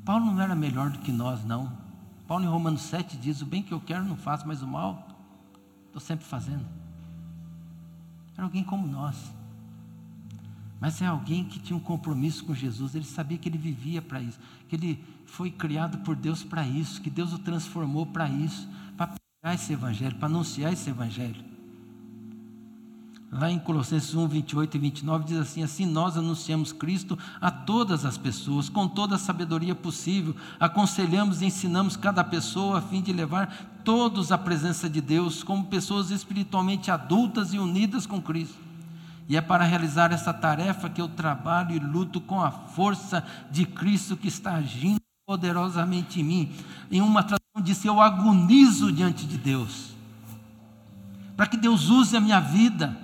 Paulo 0.04 0.26
não 0.26 0.42
era 0.42 0.54
melhor 0.54 0.90
do 0.90 0.98
que 0.98 1.10
nós, 1.10 1.42
não. 1.42 1.72
Paulo 2.28 2.44
em 2.44 2.48
Romanos 2.48 2.82
7 2.82 3.16
diz: 3.16 3.40
O 3.40 3.46
bem 3.46 3.62
que 3.62 3.72
eu 3.72 3.80
quero 3.80 4.04
não 4.04 4.16
faço, 4.16 4.46
mas 4.46 4.60
o 4.60 4.66
mal 4.66 5.08
estou 5.86 6.02
sempre 6.02 6.26
fazendo. 6.26 6.66
Era 8.36 8.44
alguém 8.44 8.62
como 8.62 8.86
nós. 8.86 9.32
Mas 10.82 11.00
é 11.00 11.06
alguém 11.06 11.44
que 11.44 11.60
tinha 11.60 11.76
um 11.76 11.80
compromisso 11.80 12.44
com 12.44 12.52
Jesus, 12.52 12.96
ele 12.96 13.04
sabia 13.04 13.38
que 13.38 13.48
ele 13.48 13.56
vivia 13.56 14.02
para 14.02 14.20
isso, 14.20 14.36
que 14.68 14.74
ele 14.74 15.04
foi 15.24 15.48
criado 15.48 15.98
por 15.98 16.16
Deus 16.16 16.42
para 16.42 16.66
isso, 16.66 17.00
que 17.00 17.08
Deus 17.08 17.32
o 17.32 17.38
transformou 17.38 18.04
para 18.04 18.28
isso, 18.28 18.68
para 18.96 19.14
pregar 19.14 19.54
esse 19.54 19.72
evangelho, 19.72 20.16
para 20.16 20.26
anunciar 20.26 20.72
esse 20.72 20.90
evangelho. 20.90 21.44
Lá 23.30 23.48
em 23.48 23.60
Colossenses 23.60 24.12
1, 24.12 24.26
28 24.26 24.76
e 24.76 24.80
29 24.80 25.24
diz 25.24 25.38
assim: 25.38 25.62
Assim 25.62 25.86
nós 25.86 26.16
anunciamos 26.16 26.72
Cristo 26.72 27.16
a 27.40 27.48
todas 27.48 28.04
as 28.04 28.18
pessoas, 28.18 28.68
com 28.68 28.88
toda 28.88 29.14
a 29.14 29.18
sabedoria 29.20 29.76
possível, 29.76 30.34
aconselhamos 30.58 31.42
e 31.42 31.46
ensinamos 31.46 31.96
cada 31.96 32.24
pessoa 32.24 32.78
a 32.78 32.82
fim 32.82 33.00
de 33.00 33.12
levar 33.12 33.80
todos 33.84 34.32
à 34.32 34.36
presença 34.36 34.90
de 34.90 35.00
Deus, 35.00 35.44
como 35.44 35.66
pessoas 35.66 36.10
espiritualmente 36.10 36.90
adultas 36.90 37.54
e 37.54 37.58
unidas 37.60 38.04
com 38.04 38.20
Cristo. 38.20 38.71
E 39.28 39.36
é 39.36 39.40
para 39.40 39.64
realizar 39.64 40.12
essa 40.12 40.32
tarefa 40.32 40.90
que 40.90 41.00
eu 41.00 41.08
trabalho 41.08 41.74
e 41.74 41.78
luto 41.78 42.20
com 42.20 42.40
a 42.40 42.50
força 42.50 43.24
de 43.50 43.64
Cristo 43.64 44.16
que 44.16 44.28
está 44.28 44.54
agindo 44.54 45.00
poderosamente 45.26 46.20
em 46.20 46.24
mim. 46.24 46.52
Em 46.90 47.00
uma 47.00 47.22
tradução 47.22 47.62
disse: 47.62 47.86
Eu 47.86 48.00
agonizo 48.00 48.92
diante 48.92 49.26
de 49.26 49.38
Deus, 49.38 49.94
para 51.36 51.46
que 51.46 51.56
Deus 51.56 51.88
use 51.88 52.16
a 52.16 52.20
minha 52.20 52.40
vida 52.40 53.02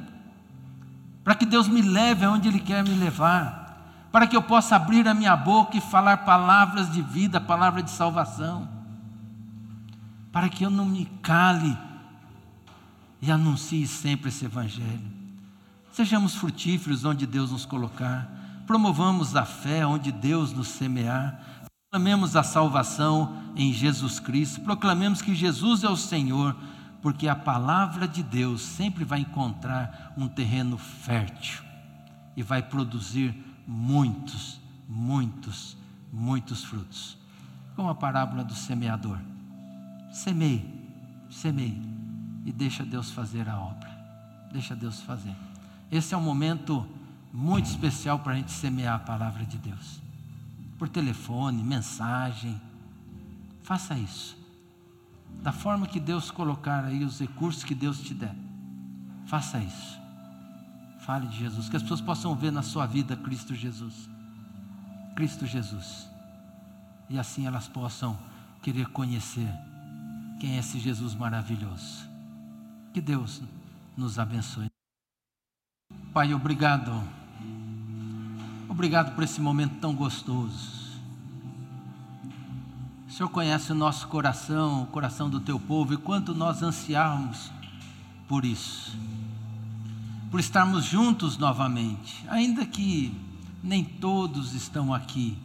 para 1.28 1.34
que 1.34 1.44
Deus 1.44 1.68
me 1.68 1.82
leve 1.82 2.24
aonde 2.24 2.48
Ele 2.48 2.58
quer 2.58 2.82
me 2.82 2.94
levar, 2.94 4.08
para 4.10 4.26
que 4.26 4.34
eu 4.34 4.40
possa 4.40 4.76
abrir 4.76 5.06
a 5.06 5.12
minha 5.12 5.36
boca 5.36 5.76
e 5.76 5.80
falar 5.82 6.24
palavras 6.24 6.90
de 6.90 7.02
vida, 7.02 7.38
palavras 7.38 7.84
de 7.84 7.90
salvação, 7.90 8.66
para 10.32 10.48
que 10.48 10.64
eu 10.64 10.70
não 10.70 10.86
me 10.86 11.04
cale 11.20 11.76
e 13.20 13.30
anuncie 13.30 13.86
sempre 13.86 14.30
esse 14.30 14.46
Evangelho. 14.46 15.17
Sejamos 15.98 16.36
frutíferos 16.36 17.04
onde 17.04 17.26
Deus 17.26 17.50
nos 17.50 17.66
colocar, 17.66 18.30
promovamos 18.68 19.34
a 19.34 19.44
fé 19.44 19.84
onde 19.84 20.12
Deus 20.12 20.52
nos 20.52 20.68
semear, 20.68 21.66
proclamemos 21.90 22.36
a 22.36 22.44
salvação 22.44 23.52
em 23.56 23.72
Jesus 23.72 24.20
Cristo, 24.20 24.60
proclamemos 24.60 25.20
que 25.20 25.34
Jesus 25.34 25.82
é 25.82 25.88
o 25.88 25.96
Senhor 25.96 26.54
porque 27.02 27.26
a 27.26 27.34
palavra 27.34 28.06
de 28.06 28.22
Deus 28.22 28.62
sempre 28.62 29.02
vai 29.02 29.18
encontrar 29.18 30.12
um 30.16 30.28
terreno 30.28 30.78
fértil 30.78 31.64
e 32.36 32.44
vai 32.44 32.62
produzir 32.62 33.34
muitos, 33.66 34.60
muitos, 34.88 35.76
muitos 36.12 36.62
frutos. 36.62 37.18
Como 37.74 37.88
a 37.88 37.94
parábola 37.96 38.44
do 38.44 38.54
semeador. 38.54 39.18
Semeie, 40.12 40.64
semeie 41.28 41.82
e 42.46 42.52
deixa 42.52 42.84
Deus 42.84 43.10
fazer 43.10 43.48
a 43.48 43.58
obra. 43.58 43.90
Deixa 44.52 44.76
Deus 44.76 45.00
fazer. 45.00 45.47
Esse 45.90 46.14
é 46.14 46.16
um 46.16 46.22
momento 46.22 46.86
muito 47.32 47.66
especial 47.66 48.18
para 48.18 48.32
a 48.32 48.36
gente 48.36 48.52
semear 48.52 48.96
a 48.96 48.98
palavra 48.98 49.44
de 49.44 49.58
Deus. 49.58 50.00
Por 50.78 50.88
telefone, 50.88 51.62
mensagem. 51.62 52.60
Faça 53.62 53.94
isso 53.94 54.38
da 55.42 55.52
forma 55.52 55.86
que 55.86 56.00
Deus 56.00 56.30
colocar 56.30 56.84
aí 56.84 57.04
os 57.04 57.20
recursos 57.20 57.64
que 57.64 57.74
Deus 57.74 58.00
te 58.00 58.14
der. 58.14 58.34
Faça 59.26 59.58
isso. 59.58 59.98
Fale 61.00 61.26
de 61.26 61.38
Jesus, 61.38 61.68
que 61.68 61.76
as 61.76 61.82
pessoas 61.82 62.00
possam 62.00 62.34
ver 62.34 62.50
na 62.50 62.62
sua 62.62 62.86
vida 62.86 63.16
Cristo 63.16 63.54
Jesus. 63.54 64.08
Cristo 65.14 65.46
Jesus. 65.46 66.08
E 67.08 67.18
assim 67.18 67.46
elas 67.46 67.68
possam 67.68 68.18
querer 68.62 68.88
conhecer 68.88 69.48
quem 70.40 70.56
é 70.56 70.58
esse 70.58 70.78
Jesus 70.78 71.14
maravilhoso. 71.14 72.08
Que 72.92 73.00
Deus 73.00 73.42
nos 73.96 74.18
abençoe. 74.18 74.68
Pai, 76.18 76.34
obrigado. 76.34 77.00
Obrigado 78.68 79.14
por 79.14 79.22
esse 79.22 79.40
momento 79.40 79.76
tão 79.76 79.94
gostoso. 79.94 80.98
O 83.06 83.12
Senhor 83.12 83.28
conhece 83.28 83.70
o 83.70 83.74
nosso 83.76 84.08
coração, 84.08 84.82
o 84.82 84.86
coração 84.86 85.30
do 85.30 85.38
teu 85.38 85.60
povo, 85.60 85.94
e 85.94 85.96
quanto 85.96 86.34
nós 86.34 86.60
ansiarmos 86.60 87.52
por 88.26 88.44
isso, 88.44 88.98
por 90.28 90.40
estarmos 90.40 90.86
juntos 90.86 91.38
novamente, 91.38 92.26
ainda 92.28 92.66
que 92.66 93.16
nem 93.62 93.84
todos 93.84 94.54
estão 94.54 94.92
aqui, 94.92 95.38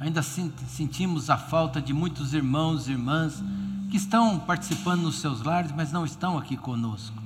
ainda 0.00 0.22
sentimos 0.22 1.28
a 1.28 1.36
falta 1.36 1.78
de 1.78 1.92
muitos 1.92 2.32
irmãos 2.32 2.88
e 2.88 2.92
irmãs 2.92 3.44
que 3.90 3.98
estão 3.98 4.38
participando 4.38 5.02
nos 5.02 5.16
seus 5.16 5.42
lares, 5.42 5.72
mas 5.72 5.92
não 5.92 6.06
estão 6.06 6.38
aqui 6.38 6.56
conosco. 6.56 7.19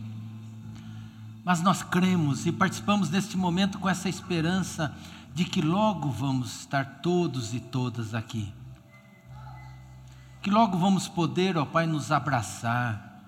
Mas 1.45 1.61
nós 1.61 1.82
cremos 1.82 2.47
e 2.47 2.53
participamos 2.53 3.11
neste 3.11 3.36
momento 3.36 3.78
com 3.78 3.88
essa 3.88 4.09
esperança 4.09 4.95
de 5.34 5.45
que 5.45 5.61
logo 5.61 6.11
vamos 6.11 6.61
estar 6.61 7.01
todos 7.03 7.53
e 7.53 7.61
todas 7.61 8.14
aqui. 8.14 8.53
Que 10.40 10.51
logo 10.51 10.78
vamos 10.78 11.09
poder, 11.09 11.57
ó 11.59 11.66
Pai, 11.66 11.86
nos 11.86 12.12
abraçar, 12.12 13.20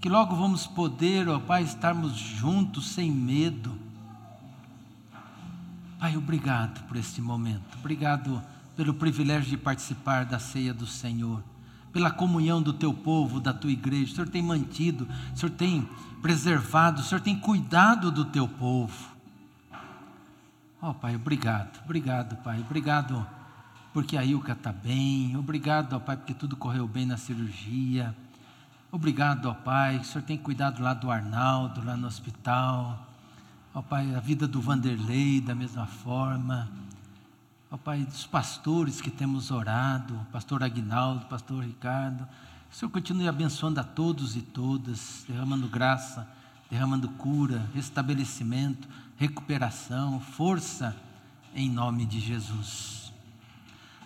que 0.00 0.08
logo 0.08 0.34
vamos 0.34 0.66
poder, 0.66 1.28
ó 1.28 1.38
Pai, 1.38 1.62
estarmos 1.62 2.12
juntos 2.12 2.88
sem 2.88 3.10
medo. 3.10 3.78
Pai, 5.98 6.16
obrigado 6.16 6.86
por 6.86 6.96
este 6.96 7.20
momento, 7.20 7.78
obrigado 7.78 8.42
pelo 8.76 8.94
privilégio 8.94 9.50
de 9.50 9.56
participar 9.56 10.24
da 10.24 10.38
ceia 10.38 10.74
do 10.74 10.86
Senhor, 10.86 11.42
pela 11.94 12.10
comunhão 12.10 12.60
do 12.60 12.72
teu 12.72 12.92
povo, 12.92 13.40
da 13.40 13.54
tua 13.54 13.70
igreja. 13.70 14.12
O 14.12 14.14
Senhor 14.16 14.28
tem 14.28 14.42
mantido, 14.42 15.08
o 15.32 15.38
Senhor 15.38 15.52
tem 15.52 15.88
preservado, 16.20 17.00
o 17.00 17.04
Senhor 17.04 17.20
tem 17.20 17.38
cuidado 17.38 18.10
do 18.10 18.26
teu 18.26 18.46
povo. 18.46 19.14
Ó 20.82 20.90
oh, 20.90 20.94
Pai, 20.94 21.16
obrigado, 21.16 21.80
obrigado, 21.84 22.36
Pai, 22.42 22.60
obrigado 22.60 23.26
porque 23.94 24.16
a 24.16 24.24
Ilka 24.24 24.52
está 24.52 24.72
bem. 24.72 25.36
Obrigado, 25.36 25.92
ó 25.94 26.00
Pai, 26.00 26.16
porque 26.16 26.34
tudo 26.34 26.56
correu 26.56 26.88
bem 26.88 27.06
na 27.06 27.16
cirurgia. 27.16 28.12
Obrigado, 28.90 29.46
ó 29.46 29.54
Pai, 29.54 30.00
que 30.00 30.04
o 30.04 30.08
Senhor 30.08 30.24
tem 30.24 30.36
cuidado 30.36 30.82
lá 30.82 30.92
do 30.92 31.12
Arnaldo, 31.12 31.82
lá 31.84 31.96
no 31.96 32.08
hospital. 32.08 33.06
Ó 33.72 33.80
Pai, 33.80 34.12
a 34.16 34.18
vida 34.18 34.48
do 34.48 34.60
Vanderlei 34.60 35.40
da 35.40 35.54
mesma 35.54 35.86
forma. 35.86 36.68
Ó 37.74 37.76
Pai, 37.76 38.04
dos 38.04 38.24
pastores 38.24 39.00
que 39.00 39.10
temos 39.10 39.50
orado, 39.50 40.14
pastor 40.30 40.62
Aguinaldo, 40.62 41.26
pastor 41.26 41.64
Ricardo. 41.64 42.24
Que 42.70 42.76
o 42.76 42.78
Senhor 42.78 42.92
continue 42.92 43.26
abençoando 43.26 43.80
a 43.80 43.82
todos 43.82 44.36
e 44.36 44.42
todas, 44.42 45.24
derramando 45.28 45.66
graça, 45.66 46.24
derramando 46.70 47.08
cura, 47.08 47.68
restabelecimento, 47.74 48.88
recuperação, 49.16 50.20
força, 50.20 50.94
em 51.52 51.68
nome 51.68 52.06
de 52.06 52.20
Jesus. 52.20 53.12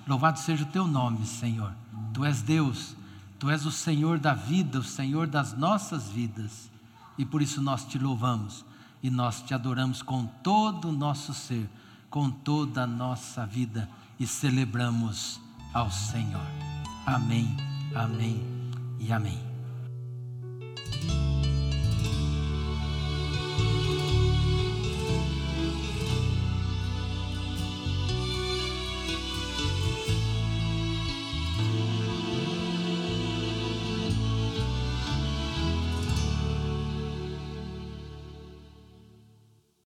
Louvado 0.07 0.39
seja 0.39 0.64
o 0.64 0.69
teu 0.69 0.87
nome, 0.87 1.27
Senhor. 1.27 1.75
Tu 2.14 2.25
és 2.25 2.41
Deus, 2.41 2.97
tu 3.39 3.51
és 3.51 3.66
o 3.66 3.71
Senhor 3.71 4.19
da 4.19 4.33
vida, 4.33 4.79
o 4.79 4.83
Senhor 4.83 5.27
das 5.27 5.53
nossas 5.53 6.09
vidas. 6.09 6.71
E 7.19 7.25
por 7.27 7.43
isso 7.43 7.61
nós 7.61 7.85
te 7.85 7.99
louvamos 7.99 8.64
e 9.03 9.11
nós 9.11 9.43
te 9.43 9.53
adoramos 9.53 10.01
com 10.01 10.25
todo 10.43 10.89
o 10.89 10.93
nosso 10.93 11.35
ser, 11.35 11.69
com 12.11 12.30
toda 12.30 12.82
a 12.82 12.86
nossa 12.86 13.46
vida 13.46 13.88
e 14.18 14.26
celebramos 14.26 15.40
ao 15.72 15.90
Senhor. 15.90 16.46
Amém, 17.06 17.56
amém 17.94 18.42
e 18.98 19.12
amém. 19.12 19.38